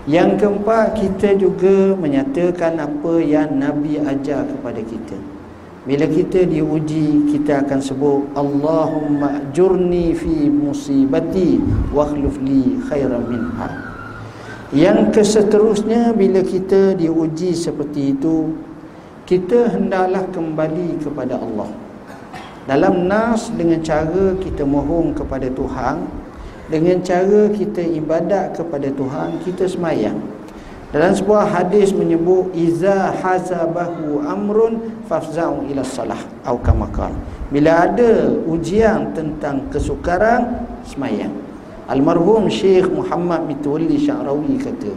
[0.09, 5.13] yang keempat kita juga menyatakan apa yang Nabi ajar kepada kita.
[5.85, 11.61] Bila kita diuji kita akan sebut Allahumma jurni fi musibati
[11.93, 13.69] wa khluf li khairan minha.
[14.73, 18.57] Yang keseterusnya bila kita diuji seperti itu
[19.29, 21.69] kita hendaklah kembali kepada Allah.
[22.69, 26.05] Dalam nas dengan cara kita mohon kepada Tuhan
[26.69, 30.21] dengan cara kita ibadat kepada Tuhan kita semayang.
[30.93, 37.09] Dalam sebuah hadis menyebut iza hazabahu amrun fafza'u ila salah atau kamakal
[37.49, 41.33] bila ada ujian tentang kesukaran semayang.
[41.89, 44.93] Almarhum Syekh Muhammad Mitwalli Syarawi kata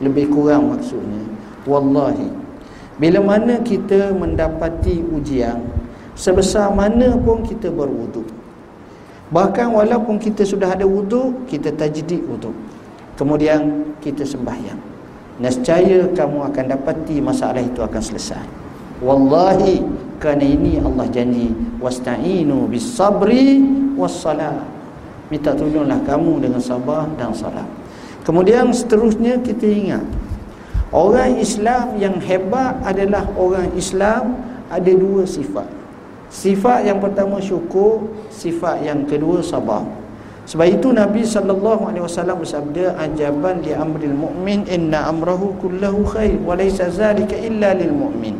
[0.00, 1.20] lebih kurang maksudnya
[1.68, 2.32] wallahi
[2.96, 5.79] bila mana kita mendapati ujian
[6.20, 8.28] sebesar mana pun kita berwuduk.
[9.32, 12.52] Bahkan walaupun kita sudah ada wuduk Kita tajdid wuduk.
[13.16, 14.76] Kemudian kita sembahyang.
[15.40, 18.44] Nescaya kamu akan dapati masalah itu akan selesai.
[19.00, 19.80] Wallahi
[20.20, 21.48] Kerana ini Allah janji
[21.80, 23.64] Wasta'inu bis sabri
[23.96, 24.60] wassalah.
[25.32, 27.64] Minta tolonglah kamu dengan sabar dan salat.
[28.26, 30.04] Kemudian seterusnya kita ingat
[30.90, 34.36] Orang Islam yang hebat adalah orang Islam
[34.68, 35.79] Ada dua sifat
[36.30, 39.82] Sifat yang pertama syukur, sifat yang kedua sabar.
[40.46, 46.38] Sebab itu Nabi sallallahu alaihi wasallam bersabda ajaban li amril mu'min inna amrahu kullahu khair
[46.42, 48.38] wa laysa zalika illa lil mu'min.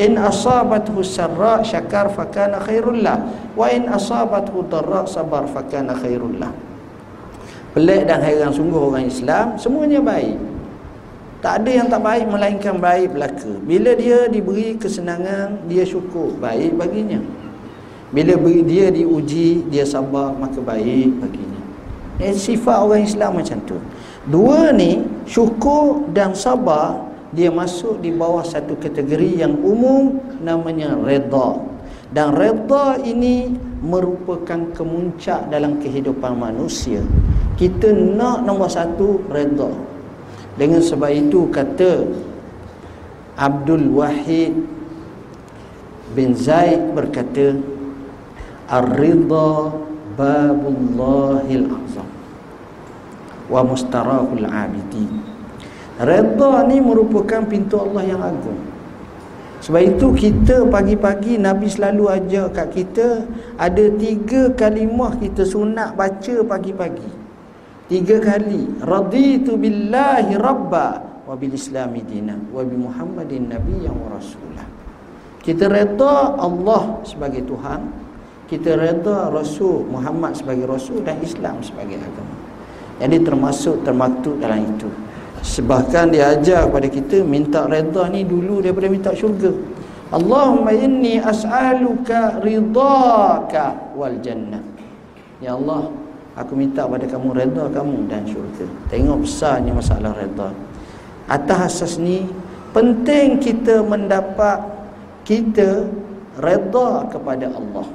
[0.00, 3.24] In asabathu sarra syakar fakana khairul lah
[3.56, 6.52] wa in asabathu darra sabar fakana khairul lah.
[7.76, 10.49] Pelik dan hairan sungguh orang Islam semuanya baik.
[11.40, 13.48] Tak ada yang tak baik melainkan baik belaka.
[13.64, 17.16] Bila dia diberi kesenangan, dia syukur, baik baginya.
[18.12, 21.60] Bila dia diuji, dia sabar, maka baik baginya.
[22.20, 23.80] Eh, sifat orang Islam macam tu.
[24.28, 31.56] Dua ni, syukur dan sabar, dia masuk di bawah satu kategori yang umum namanya reda.
[32.12, 37.00] Dan reda ini merupakan kemuncak dalam kehidupan manusia.
[37.56, 39.89] Kita nak nombor satu reda.
[40.60, 42.04] Dengan sebab itu kata
[43.40, 44.52] Abdul Wahid
[46.12, 47.56] bin Zaid berkata
[48.68, 49.72] Ar-ridha
[50.20, 52.08] babullahil azam
[53.48, 55.08] wa mustarahul abidi.
[55.96, 58.60] Redha ni merupakan pintu Allah yang agung.
[59.64, 66.36] Sebab itu kita pagi-pagi Nabi selalu ajar kat kita ada tiga kalimah kita sunat baca
[66.44, 67.19] pagi-pagi.
[67.90, 68.78] Tiga kali.
[68.86, 74.62] Raditu billahi rabba wa bil islami dina wa Muhammadin nabiyyan wa rasulah.
[75.42, 77.90] Kita redha Allah sebagai Tuhan,
[78.46, 82.34] kita reda Rasul Muhammad sebagai Rasul dan Islam sebagai agama.
[82.98, 84.90] Jadi termasuk termaktub dalam itu.
[85.40, 89.54] Sebahkan dia ajar kepada kita minta reda ni dulu daripada minta syurga.
[90.10, 94.60] Allahumma inni as'aluka ridaka wal jannah.
[95.40, 95.88] Ya Allah,
[96.34, 98.66] aku minta pada kamu reda kamu dan syurga.
[98.90, 100.50] Tengok besarnya masalah reda.
[101.30, 102.26] Atas asas ni
[102.74, 104.62] penting kita mendapat
[105.26, 105.86] kita
[106.38, 107.86] reda kepada Allah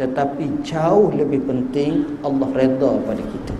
[0.00, 3.54] tetapi jauh lebih penting Allah reda pada kita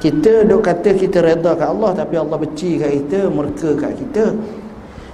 [0.00, 4.32] kita duk kata kita reda kat Allah tapi Allah benci kat kita murka kat kita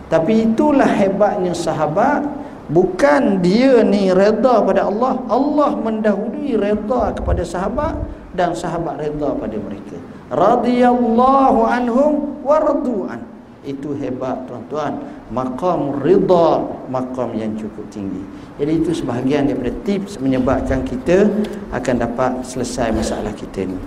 [0.07, 2.23] tapi itulah hebatnya sahabat
[2.71, 5.21] bukan dia ni reda pada Allah.
[5.31, 7.95] Allah mendahului reda kepada sahabat
[8.35, 9.97] dan sahabat reda pada mereka.
[10.31, 12.13] Radhiyallahu anhum
[12.43, 13.23] wa radu'an
[13.67, 15.03] itu hebat tuan-tuan.
[15.35, 18.23] Maqam rida maqam yang cukup tinggi.
[18.63, 21.27] Jadi itu sebahagian daripada tips menyebabkan kita
[21.75, 23.79] akan dapat selesai masalah kita ni.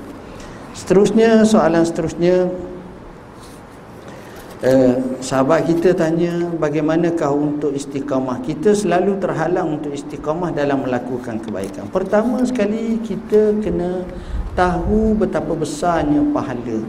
[0.76, 2.52] Seterusnya soalan seterusnya
[4.60, 8.44] eh, sahabat kita tanya bagaimanakah untuk istiqamah.
[8.44, 11.88] Kita selalu terhalang untuk istiqamah dalam melakukan kebaikan.
[11.88, 14.04] Pertama sekali kita kena
[14.56, 16.80] tahu betapa besarnya pahala.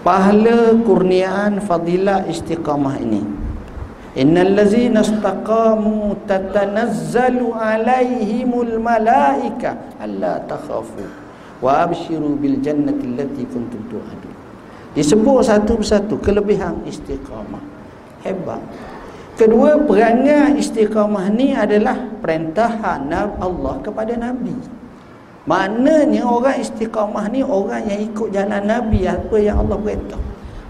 [0.00, 3.22] Pahala kurniaan fadilah istiqamah ini.
[4.16, 9.76] Innal ladzina istaqamu tatanazzalu alaihimul malaika.
[10.00, 11.04] Alla takhafu
[11.60, 14.27] wa abshiru bil jannati allati kuntum tu'adun
[14.98, 17.62] disebut satu persatu kelebihan istiqamah
[18.26, 18.58] hebat
[19.38, 22.98] kedua perangai istiqamah ni adalah perintah
[23.38, 24.58] Allah kepada nabi
[25.48, 30.20] Maknanya orang istiqamah ni orang yang ikut jalan Nabi apa yang Allah beritahu.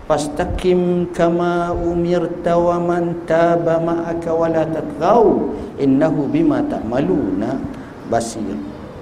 [0.06, 5.50] Fastaqim kama umirta wa man taba ma'aka wa la tatghaw
[5.82, 7.58] innahu bima ta'maluna
[8.06, 8.54] basir.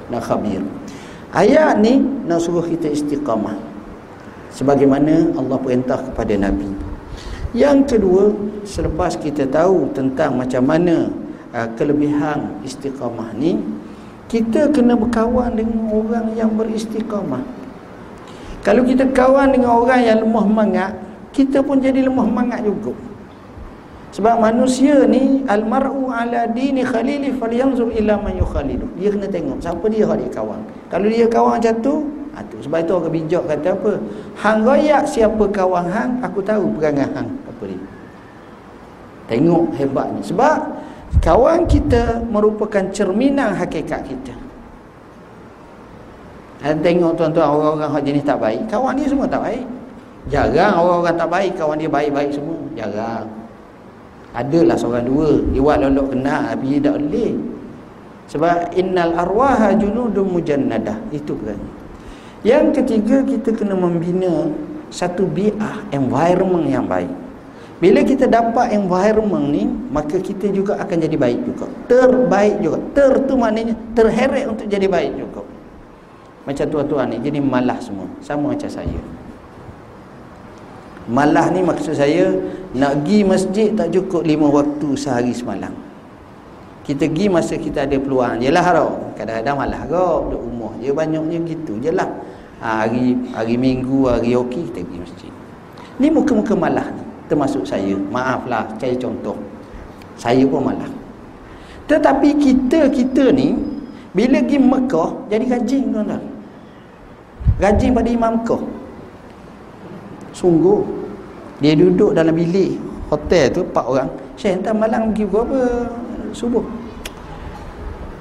[0.09, 0.65] Na khabir.
[1.37, 3.76] Ayat ni nak suruh kita istiqamah.
[4.55, 6.71] Sebagaimana Allah perintah kepada Nabi.
[7.57, 8.35] Yang kedua,
[8.69, 11.09] selepas kita tahu tentang macam mana
[11.55, 13.57] uh, kelebihan istiqamah ni,
[14.27, 17.43] kita kena berkawan dengan orang yang beristiqamah.
[18.67, 20.93] Kalau kita kawan dengan orang yang lemah mangat
[21.37, 22.97] kita pun jadi lemah mangat juga.
[24.17, 29.85] Sebab manusia ni almar'u ala dini khalili falyanzur ila man yukhalidu dia kena tengok siapa
[29.93, 30.61] dia dia kawan.
[30.89, 31.95] Kalau dia kawan macam tu
[32.53, 32.61] tu.
[32.61, 33.93] sebab itu orang bijak kata apa?
[34.37, 37.29] Hang royak siapa kawan hang aku tahu perangai hang.
[37.49, 37.81] Apa dia?
[39.33, 40.21] Tengok hebatnya.
[40.21, 40.59] Sebab
[41.25, 44.35] kawan kita merupakan cerminan hakikat kita.
[46.61, 49.65] Dan tengok tuan-tuan orang-orang yang jenis tak baik kawan dia semua tak baik.
[50.27, 52.59] Jarang orang-orang tak baik kawan dia baik-baik semua.
[52.75, 53.27] Jarang.
[54.37, 55.31] Adalah seorang dua.
[55.55, 57.33] Dia buat lolok kena tapi dia tak boleh.
[58.27, 60.99] Sebab innal arwaha junudun mujannadah.
[61.15, 61.76] Itu kan
[62.47, 64.47] yang ketiga kita kena membina
[64.87, 67.11] satu bi'ah environment yang baik.
[67.77, 71.67] Bila kita dapat environment ni Maka kita juga akan jadi baik juga.
[71.91, 72.79] Terbaik juga.
[72.97, 75.43] Ter tu maknanya terheret untuk jadi baik juga.
[76.47, 78.09] Macam tuan-tuan ni Jadi malah semua.
[78.23, 79.01] Sama macam saya.
[81.07, 82.35] Malah ni maksud saya
[82.75, 85.75] Nak pergi masjid tak cukup lima waktu sehari semalam.
[86.87, 88.63] Kita pergi masa kita ada peluang je lah
[89.19, 92.07] kadang-kadang malah kau duduk rumah je banyaknya gitu je lah
[92.61, 95.33] ha, hari hari minggu hari okey kita pergi masjid.
[95.97, 96.89] Ni muka-muka malah
[97.29, 97.97] termasuk saya.
[98.13, 99.37] Maaflah saya contoh.
[100.17, 100.89] Saya pun malah.
[101.87, 103.57] Tetapi kita kita ni
[104.17, 106.23] bila pergi Mekah jadi gajing tuan-tuan.
[107.61, 108.63] Gajing pada imam Mekah.
[110.37, 110.85] Sungguh.
[111.57, 112.77] Dia duduk dalam bilik
[113.09, 114.11] hotel tu empat orang.
[114.37, 115.61] Saya entah malam pergi berapa?
[116.37, 116.61] Subuh.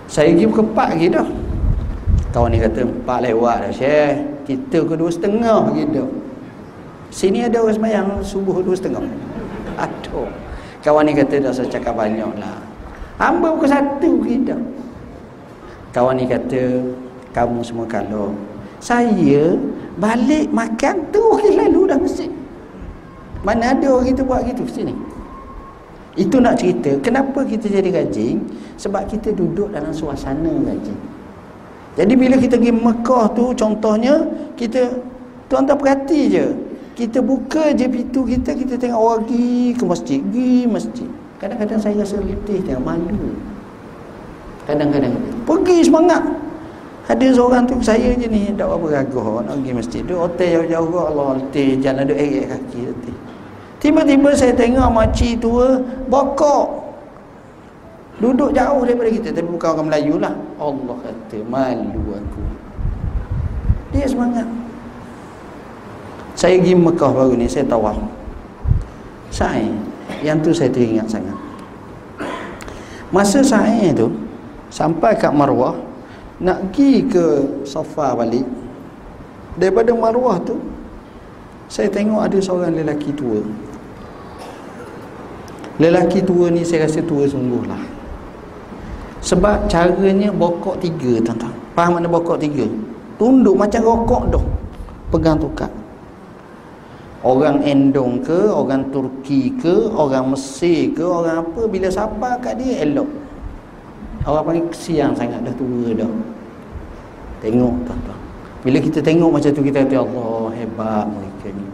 [0.07, 1.27] Saya pergi pukul 4 lagi dah
[2.35, 4.11] kawan ni kata 4 lewat dah Syekh.
[4.43, 6.09] Kita ke 2 setengah dah
[7.07, 8.99] sini ada orang semayang subuh 2 setengah.
[9.79, 10.27] Aduh.
[10.83, 12.59] Kawan ni kata dah saya cakap banyak lah
[13.15, 14.59] hamba 1 lagi dah
[15.95, 16.83] kawan ni kata
[17.31, 18.35] kamu semua kalau
[18.83, 19.55] saya
[19.95, 22.27] balik makan terus lalu dah masjid
[23.47, 24.91] mana ada orang itu buat gitu sini.
[26.19, 28.43] Itu nak cerita kenapa kita jadi gajing
[28.75, 31.14] sebab kita duduk dalam suasana gajing
[31.95, 34.19] jadi bila kita pergi Mekah tu contohnya
[34.59, 34.91] kita
[35.47, 36.45] tuan-tuan perhati je.
[36.95, 41.09] Kita buka je pintu kita kita tengok orang pergi ke masjid pergi masjid.
[41.39, 43.35] Kadang-kadang saya rasa letih tengok malu.
[44.67, 45.15] Kadang-kadang.
[45.43, 46.23] Pergi semangat.
[47.05, 50.01] Ada seorang tu saya je ni tak apa gagah nak pergi masjid.
[50.03, 51.79] Tu hotel jauh-jauh Allah letih.
[51.79, 53.15] Jalan duduk erik kaki letih.
[53.79, 55.79] Tiba-tiba saya tengok makcik tua
[56.11, 56.84] bokok.
[58.15, 60.31] Duduk jauh daripada kita tapi bukan orang Melayu lah.
[60.55, 62.43] Allah kata malu aku.
[63.91, 64.47] Dia semangat.
[66.35, 67.99] Saya pergi Mekah baru ni saya tawaf.
[69.31, 69.67] Sa'i
[70.23, 71.35] yang tu saya teringat sangat.
[73.11, 74.11] Masa sa'i tu
[74.71, 75.75] sampai kat Marwah
[76.39, 77.25] nak pergi ke
[77.63, 78.43] Safa balik
[79.55, 80.59] daripada Marwah tu
[81.71, 83.39] saya tengok ada seorang lelaki tua
[85.75, 87.94] Lelaki tua ni saya rasa tua sungguh lah
[89.25, 91.49] Sebab caranya bokok tiga tuan-tuan.
[91.73, 92.69] Faham mana bokok tiga?
[93.17, 94.45] Tunduk macam rokok dah
[95.09, 95.71] Pegang tukar.
[97.25, 102.85] Orang Endong ke, orang Turki ke, orang Mesir ke, orang apa Bila sapa kat dia
[102.85, 103.09] elok.
[104.29, 106.13] Orang panggil kesiang sangat dah tua dah.
[107.41, 108.19] Tengok tuan-tuan.
[108.65, 111.65] Bila kita tengok macam tu kita kata Allah hebat mereka ni.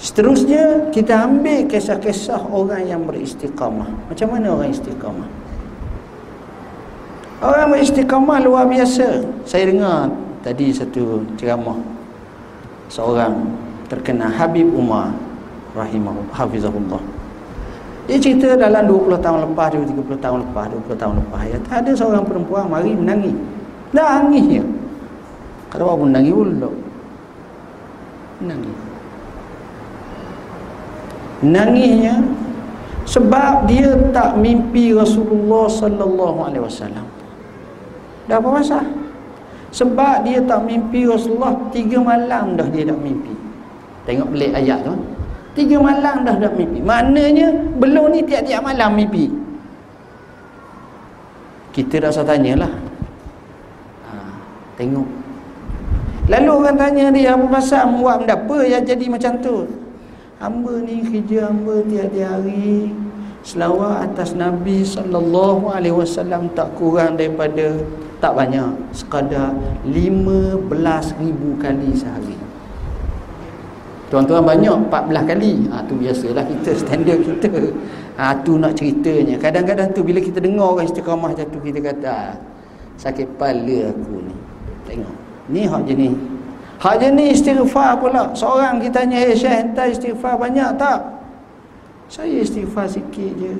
[0.00, 3.88] Seterusnya kita ambil kisah-kisah orang yang beristiqamah.
[4.08, 5.43] Macam mana orang istiqamah?
[7.44, 9.20] Orang beristiqamah luar biasa.
[9.44, 10.08] Saya dengar
[10.40, 11.76] tadi satu ceramah
[12.88, 13.36] seorang
[13.92, 15.12] terkenal Habib Umar
[15.76, 17.02] rahimahullah hafizahullah.
[18.08, 22.24] Dia cerita dalam 20 tahun lepas, 30 tahun lepas, 20 tahun lepas ya, ada seorang
[22.24, 23.36] perempuan mari menangis.
[23.92, 24.64] Nangis ya.
[25.68, 26.68] Kalau apa menangis pula.
[28.40, 28.76] Menangis
[31.44, 32.24] nangisnya
[33.04, 37.04] sebab dia tak mimpi Rasulullah sallallahu alaihi wasallam.
[38.30, 38.80] Dah apa masa?
[39.74, 43.34] Sebab dia tak mimpi Rasulullah tiga malam dah dia tak mimpi.
[44.06, 44.94] Tengok pelik ayat tu.
[45.54, 46.78] Tiga malam dah dah mimpi.
[46.82, 47.48] Maknanya
[47.78, 49.30] belum ni tiap-tiap malam mimpi.
[51.74, 52.70] Kita rasa tanyalah.
[54.06, 54.12] Ha,
[54.78, 55.08] tengok.
[56.30, 59.68] Lalu orang tanya dia apa pasal benda apa yang jadi macam tu?
[60.44, 62.92] hamba ni kerja hamba tiap-tiap hari
[63.40, 67.80] selawat atas Nabi sallallahu alaihi wasallam tak kurang daripada
[68.24, 69.52] tak banyak sekadar
[69.84, 72.40] 15,000 kali sehari.
[74.08, 75.68] Tuan-tuan banyak 14 kali.
[75.68, 77.52] Ha tu biasalah kita standard kita.
[78.16, 79.36] Ha tu nak ceritanya.
[79.36, 82.32] Kadang-kadang tu bila kita dengar orang istiqamah macam tu kita kata ah,
[82.96, 84.36] sakit kepala aku ni.
[84.88, 85.16] Tengok.
[85.52, 86.16] Ni hak jenis
[86.80, 88.32] Hak jenis istighfar pula.
[88.32, 91.00] Seorang kita tanya, eh Syekh, entah istighfar banyak tak?
[92.08, 93.52] Saya istighfar sikit je.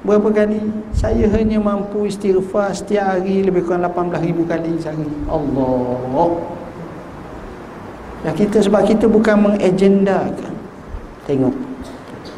[0.00, 0.60] Berapa kali?
[0.96, 5.04] Saya hanya mampu istighfar setiap hari lebih kurang 18,000 kali sehari.
[5.28, 6.30] Allah.
[8.24, 10.52] Dan kita sebab kita bukan mengagendakan.
[11.28, 11.52] Tengok.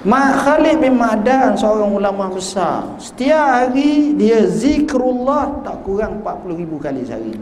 [0.02, 2.82] Mak Khalid bin Ma'dan seorang ulama besar.
[2.98, 7.34] Setiap hari dia zikrullah tak kurang 40,000 kali sehari.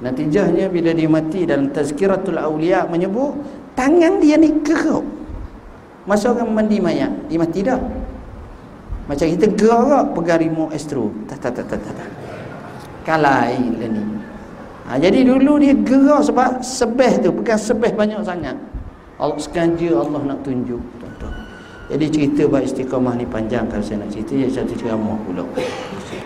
[0.00, 3.36] Natijahnya bila dia mati dalam tazkiratul awliya menyebut
[3.76, 5.04] tangan dia ni kerap.
[6.08, 7.80] Masa orang mandi mayat, dia mati dah.
[9.06, 11.14] Macam kita gerak pegang remote astro.
[11.30, 12.10] Tak tak tak tak tak.
[13.06, 14.02] Kalai lah ni.
[14.86, 18.54] Ha, jadi dulu dia gerak sebab sebeh tu, bukan sebeh banyak sangat.
[19.18, 21.34] Allah sengaja Allah nak tunjuk tuan-tuan.
[21.86, 25.46] Jadi cerita baik istiqamah ni panjang kalau saya nak cerita jadi satu ceramah pula.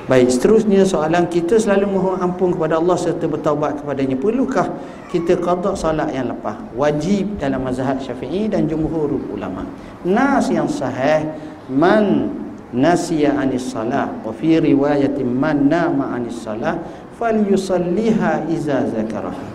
[0.08, 4.16] Baik, seterusnya soalan kita selalu mohon ampun kepada Allah serta bertaubat kepadanya.
[4.18, 4.66] Perlukah
[5.12, 6.56] kita qada solat yang lepas?
[6.74, 9.68] Wajib dalam mazhab Syafi'i dan jumhur ulama.
[10.02, 11.30] Nas yang sahih
[11.70, 12.26] man
[12.70, 16.78] nasiya anis salah wa fi riwayatin man nama anis salah
[17.18, 19.48] falyusalliha iza zakaraha.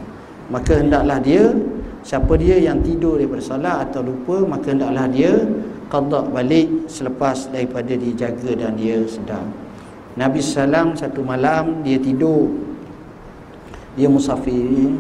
[0.52, 1.50] Maka hendaklah dia
[2.06, 5.34] siapa dia yang tidur daripada salat atau lupa maka hendaklah dia
[5.90, 9.50] qada balik selepas daripada dijaga dan dia sedang
[10.16, 12.48] Nabi sallam satu malam dia tidur.
[13.96, 14.92] Dia musafir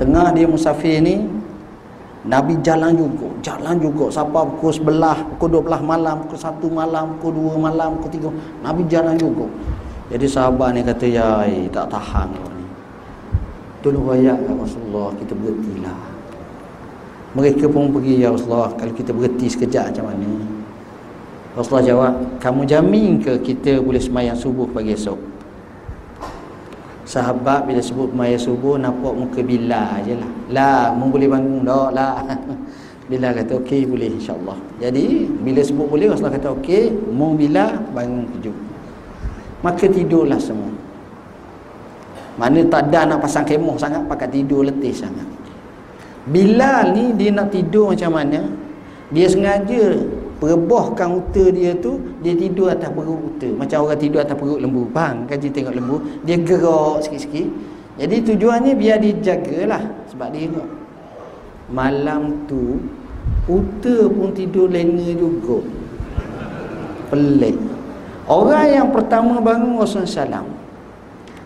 [0.00, 1.26] tengah dia musafir ni
[2.28, 7.56] Nabi jalan juga, jalan juga sampai pukul sebelah, pukul 12 malam, pukul 1 malam, pukul
[7.56, 8.60] 2 malam, pukul 3.
[8.60, 9.48] Nabi jalan juga.
[10.12, 11.40] Jadi sahabat ni kata, ya
[11.72, 12.40] tak tahan ni.
[13.80, 16.00] Tolong wayak ya Rasulullah, kita berhentilah.
[17.32, 20.28] Mereka pun pergi, ya Rasulullah, kalau kita berhenti sekejap macam mana?
[21.56, 22.12] Rasulullah jawab,
[22.44, 25.16] kamu jamin ke kita boleh semayang subuh pagi esok?
[27.08, 31.88] Sahabat bila sebut maya subuh nampak muka bila je lah lah mu boleh bangun tak
[31.96, 32.20] lah
[33.08, 34.60] bila kata okey boleh insyaAllah.
[34.76, 38.52] Jadi bila sebut boleh Rasulullah kata okey mu bila bangun kejut
[39.64, 40.70] maka tidurlah semua.
[42.38, 45.26] Mana tak ada nak pasang kemoh sangat pakai tidur letih sangat.
[46.28, 48.46] Bilal ni dia nak tidur macam mana
[49.08, 49.96] dia sengaja
[50.38, 54.86] perebohkan unta dia tu dia tidur atas perut unta macam orang tidur atas perut lembu.
[54.90, 55.96] Bang kan dia tengok lembu.
[56.22, 57.48] Dia gerak sikit-sikit.
[57.98, 60.68] Jadi tujuannya biar dijagalah sebab dia tengok
[61.68, 62.78] malam tu
[63.50, 65.58] unta pun tidur lena juga.
[67.10, 67.56] Pelik.
[68.28, 70.44] Orang yang pertama bangun Rasulullah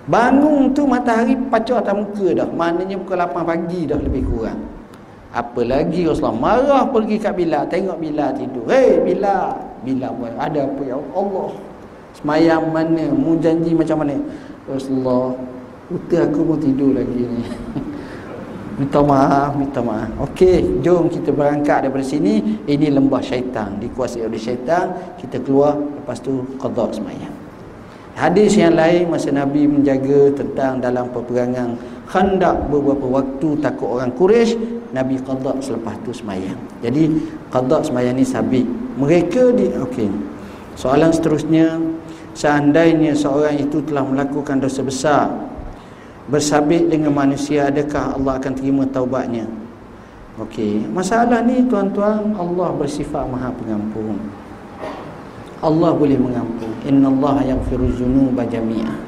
[0.03, 2.49] bangun tu matahari pacak atas muka dah.
[2.51, 4.82] Maknanya pukul 8 pagi dah lebih kurang
[5.33, 6.37] apa lagi Rasulullah?
[6.37, 7.65] Marah pergi kat Bilal.
[7.73, 8.65] Tengok Bilal tidur.
[8.69, 9.57] Hei Bilal.
[9.81, 10.83] Bilal buat ada apa?
[10.85, 11.51] Ya Allah.
[12.13, 13.09] Semayang mana?
[13.09, 14.21] Mu janji macam mana?
[14.69, 15.33] Rasulullah
[15.89, 17.43] uta aku mau tidur lagi ni.
[18.79, 20.09] Minta maaf minta maaf.
[20.33, 22.63] Okey jom kita berangkat daripada sini.
[22.65, 23.77] Ini lembah syaitan.
[23.81, 25.17] Dikuasai oleh syaitan.
[25.17, 25.77] Kita keluar.
[25.77, 27.42] Lepas tu qada semayang
[28.19, 31.77] hadis yang lain masa Nabi menjaga tentang dalam peperangan
[32.09, 36.61] khandak beberapa waktu takut orang Quraisy Nabi qada selepas tu semayang.
[36.85, 37.09] Jadi
[37.49, 38.69] qada semayang ni sabit.
[39.01, 40.13] Mereka di okey.
[40.77, 41.81] Soalan seterusnya,
[42.37, 45.27] seandainya seorang itu telah melakukan dosa besar
[46.29, 49.49] bersabit dengan manusia adakah Allah akan terima taubatnya?
[50.41, 54.17] Okey, masalah ni tuan-tuan Allah bersifat Maha Pengampun.
[55.63, 56.75] Allah boleh mengampun.
[56.83, 58.99] Innallaha yaghfiru dzunuba jami'a.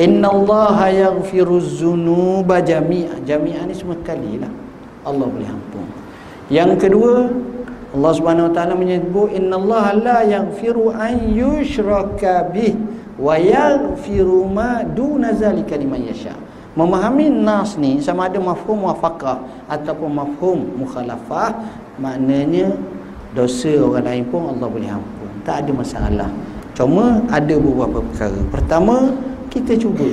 [0.00, 3.20] Innallaha yaghfiru dzunuba jami'a.
[3.28, 4.48] Jami'a ni semua kali lah.
[5.04, 5.84] Allah boleh ampun.
[6.48, 7.28] Yang kedua,
[7.90, 12.80] Allah Subhanahu Wa Taala menyebut Allah la yaghfiru an yushraka bih
[13.20, 16.32] wa yaghfiru ma duna zalika liman yasha.
[16.78, 21.60] Memahami nas ni sama ada mafhum muafaqah ataupun mafhum mukhalafah
[21.98, 22.72] maknanya
[23.34, 25.19] dosa orang lain pun Allah boleh ampun.
[25.44, 26.30] Tak ada masalah.
[26.76, 28.40] Cuma ada beberapa perkara.
[28.52, 29.12] Pertama,
[29.50, 30.08] kita cuba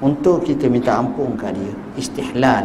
[0.00, 1.72] untuk kita minta ampun kat dia.
[1.96, 2.64] Istihlal.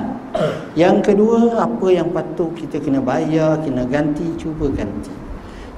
[0.75, 5.11] Yang kedua apa yang patut kita kena bayar kena ganti cuba ganti.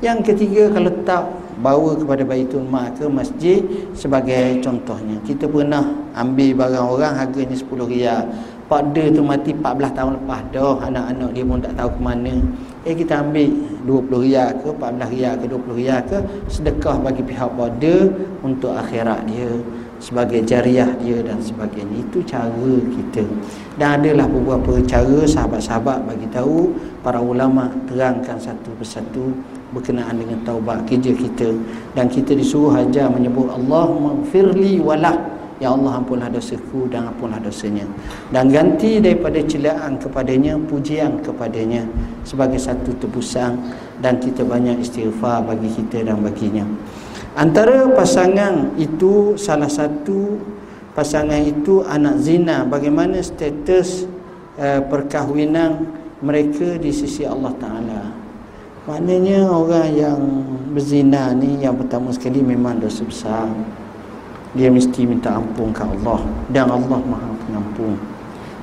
[0.01, 1.25] Yang ketiga kalau tak
[1.57, 3.61] bawa kepada baitul mal ke masjid
[3.97, 5.17] sebagai contohnya.
[5.25, 5.81] Kita pernah
[6.13, 8.23] ambil barang orang harganya 10 riyal.
[8.69, 10.41] Pak dia tu mati 14 tahun lepas.
[10.53, 12.33] Dah anak-anak dia pun tak tahu ke mana
[12.85, 13.49] eh kita ambil
[13.87, 16.17] 20 riyal ke 14 riyal ke 20 riyal ke
[16.51, 17.95] sedekah bagi pihak pada
[18.43, 19.49] untuk akhirat dia
[19.97, 22.05] sebagai jariah dia dan sebagainya.
[22.05, 22.49] Itu cara
[22.93, 23.25] kita.
[23.77, 29.33] Dan adalah beberapa cara sahabat-sahabat bagi tahu para ulama terangkan satu persatu
[29.73, 31.49] berkenaan dengan taubat kerja kita.
[31.97, 35.17] Dan kita disuruh ajar menyebut Allahumma firli walah
[35.57, 37.89] Ya Allah ampunlah dosaku dan ampunlah dosanya
[38.29, 41.81] Dan ganti daripada celaan kepadanya Pujian kepadanya
[42.21, 43.57] Sebagai satu tebusan
[43.97, 46.61] Dan kita banyak istighfar bagi kita dan baginya
[47.37, 50.41] Antara pasangan itu salah satu
[50.97, 52.65] pasangan itu anak zina.
[52.65, 54.09] Bagaimana status
[54.57, 55.85] uh, perkahwinan
[56.25, 58.09] mereka di sisi Allah Taala?
[58.89, 60.19] Maknanya orang yang
[60.73, 63.45] berzina ni yang pertama sekali memang dosa besar.
[64.57, 67.93] Dia mesti minta ampun ke Allah dan Allah Maha Pengampun.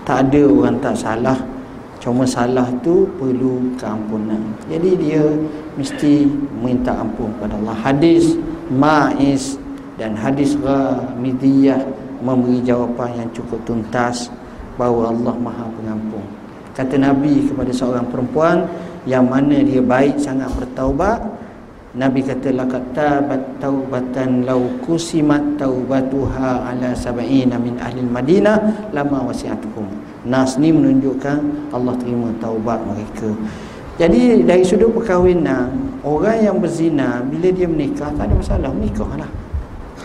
[0.02, 1.38] Tak ada orang tak salah.
[2.02, 4.42] Cuma salah tu perlu keampunan.
[4.66, 5.22] Jadi dia
[5.78, 6.28] mesti
[6.58, 7.78] minta ampun kepada Allah.
[7.78, 8.34] Hadis
[8.74, 9.56] Ma'iz
[9.94, 11.80] dan hadis Ghamidiyah
[12.20, 14.28] memberi jawapan yang cukup tuntas
[14.74, 16.24] bahawa Allah Maha Pengampun.
[16.74, 18.66] Kata Nabi kepada seorang perempuan
[19.06, 21.22] yang mana dia baik sangat bertaubat,
[21.94, 29.86] Nabi kata laqad tabat taubatan law kusimat taubatuha ala sab'ina min ahli Madinah lama wasi'atuhum.
[30.26, 33.30] Nas ni menunjukkan Allah terima taubat mereka.
[33.94, 35.70] jadi dari sudut perkahwinan
[36.02, 39.30] orang yang berzina bila dia menikah tak ada masalah menikah lah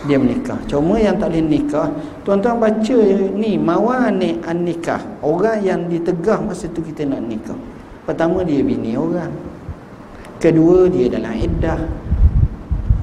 [0.06, 0.62] dia menikah.
[0.70, 1.90] Cuma yang tak boleh nikah
[2.22, 2.98] tuan-tuan baca
[3.34, 5.02] ni mawani an nikah.
[5.26, 7.58] Orang yang ditegah masa tu kita nak nikah.
[8.06, 9.49] Pertama dia bini orang
[10.40, 11.80] kedua dia dalam iddah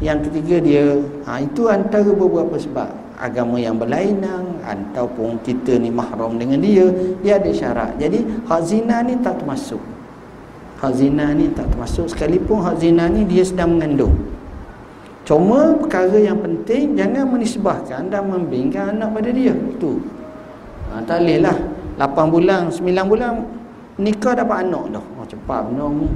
[0.01, 0.85] yang ketiga dia
[1.25, 6.85] ha, itu antara beberapa sebab agama yang berlainan ataupun kita ni mahram dengan dia
[7.21, 9.81] dia ada syarat jadi hak zina ni tak termasuk
[10.81, 14.13] hak zina ni tak termasuk sekalipun hak zina ni dia sedang mengandung
[15.27, 19.51] Cuma perkara yang penting jangan menisbahkan dan membingkan anak pada dia.
[19.51, 19.99] Itu.
[20.88, 21.57] Ha, tak boleh lah.
[21.99, 23.43] 8 bulan, 9 bulan
[23.99, 25.05] nikah dapat anak dah.
[25.19, 26.07] Oh, cepat benar ni.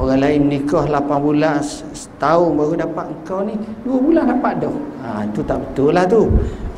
[0.00, 1.60] Orang lain nikah 8 bulan,
[1.92, 3.52] setahun baru dapat engkau ni.
[3.84, 4.76] 2 bulan dapat dah.
[5.04, 6.24] Ha, itu tak betul lah tu.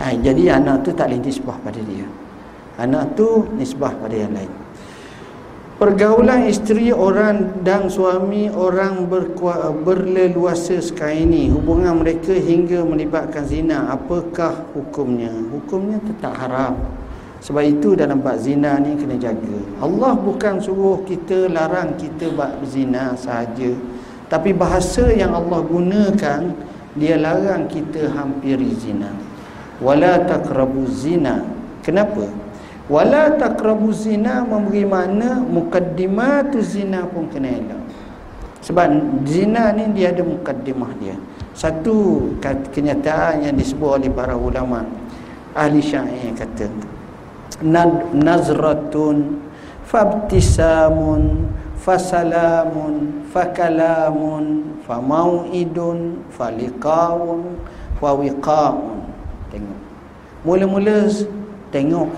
[0.03, 2.03] Ha, jadi anak tu tak boleh nisbah pada dia.
[2.83, 4.51] Anak tu nisbah pada yang lain.
[5.79, 13.91] Pergaulan isteri orang dan suami orang berkua, berleluasa sekarang ini Hubungan mereka hingga melibatkan zina
[13.91, 15.35] Apakah hukumnya?
[15.51, 16.79] Hukumnya tetap haram
[17.43, 19.59] Sebab itu dalam bab zina ni kena jaga.
[19.83, 23.75] Allah bukan suruh kita larang kita bab zina sahaja.
[24.31, 26.43] Tapi bahasa yang Allah gunakan
[26.93, 29.09] Dia larang kita hampiri zina.
[29.81, 31.41] Wala takrabu zina.
[31.81, 32.29] Kenapa?
[32.91, 37.83] wala taqrabu zina memberi makna mukaddimatu zina pun kena elak
[38.63, 38.91] sebab
[39.25, 41.19] zina ni dia ada mukaddimah dia.
[41.53, 42.31] Satu
[42.73, 44.87] kenyataan yang disebut oleh para ulama
[45.53, 46.71] ahli syair kata
[48.17, 49.45] nazratun
[49.85, 57.59] fabtisamun fasalamun fakalamun famauidun faliqaun
[57.99, 58.99] fawiqaun.
[59.51, 59.81] Tengok.
[60.47, 61.11] Mula-mula
[61.75, 62.11] tengok.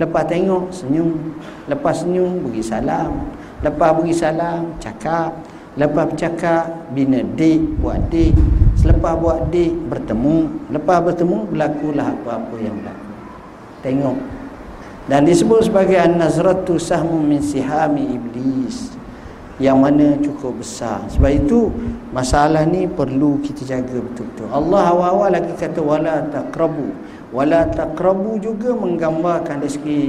[0.00, 1.36] Lepas tengok senyum.
[1.68, 3.28] Lepas senyum beri salam.
[3.62, 5.30] Lepas beri salam cakap.
[5.72, 8.34] Lepas bercakap bina dik buat dik.
[8.76, 10.48] Selepas buat dik bertemu.
[10.74, 13.10] Lepas bertemu berlakulah apa-apa yang berlaku.
[13.82, 14.41] Tengok
[15.10, 18.94] Dan disebut sebagai An-Nazratu sahmu min sihami iblis
[19.58, 21.02] Yang mana cukup besar.
[21.10, 21.70] Sebab itu
[22.14, 24.48] masalah ni perlu kita jaga betul-betul.
[24.50, 26.90] Allah awal-awal lagi kata Wala takrabu
[27.32, 30.02] wala taqrabu juga menggambarkan dari segi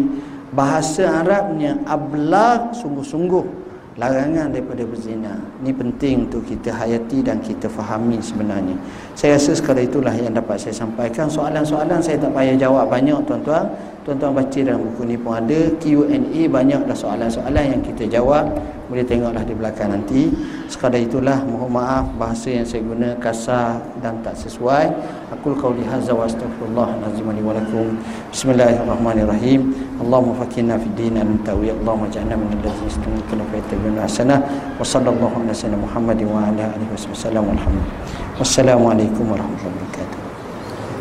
[0.51, 3.63] bahasa Arabnya ablaq sungguh-sungguh
[3.95, 5.39] larangan daripada berzina.
[5.63, 8.75] Ini penting untuk kita hayati dan kita fahami sebenarnya.
[9.13, 11.29] Saya rasa sekali itulah yang dapat saya sampaikan.
[11.29, 13.69] Soalan-soalan saya tak payah jawab banyak tuan-tuan
[14.04, 18.51] tuan-tuan baca dalam buku ni pun ada Q&A banyaklah soalan-soalan yang kita jawab.
[18.91, 20.28] Boleh tengoklah di belakang nanti.
[20.68, 24.91] Sekadar itulah mohon maaf bahasa yang saya guna kasar dan tak sesuai.
[25.39, 27.95] Aku qauli hadza wa astaghfirullah azim wa lakum.
[28.36, 29.72] Bismillahirrahmanirrahim.
[30.04, 34.36] Allahumma fakina fid din al tawi Allahumma ja'alna min allazina yastami'una fa yattabi'una ahsana
[34.76, 38.36] wa sallallahu ala sayyidina Muhammadin wa ala alihi wasallam walhamdulillah.
[38.36, 40.22] Wassalamu alaikum warahmatullahi wabarakatuh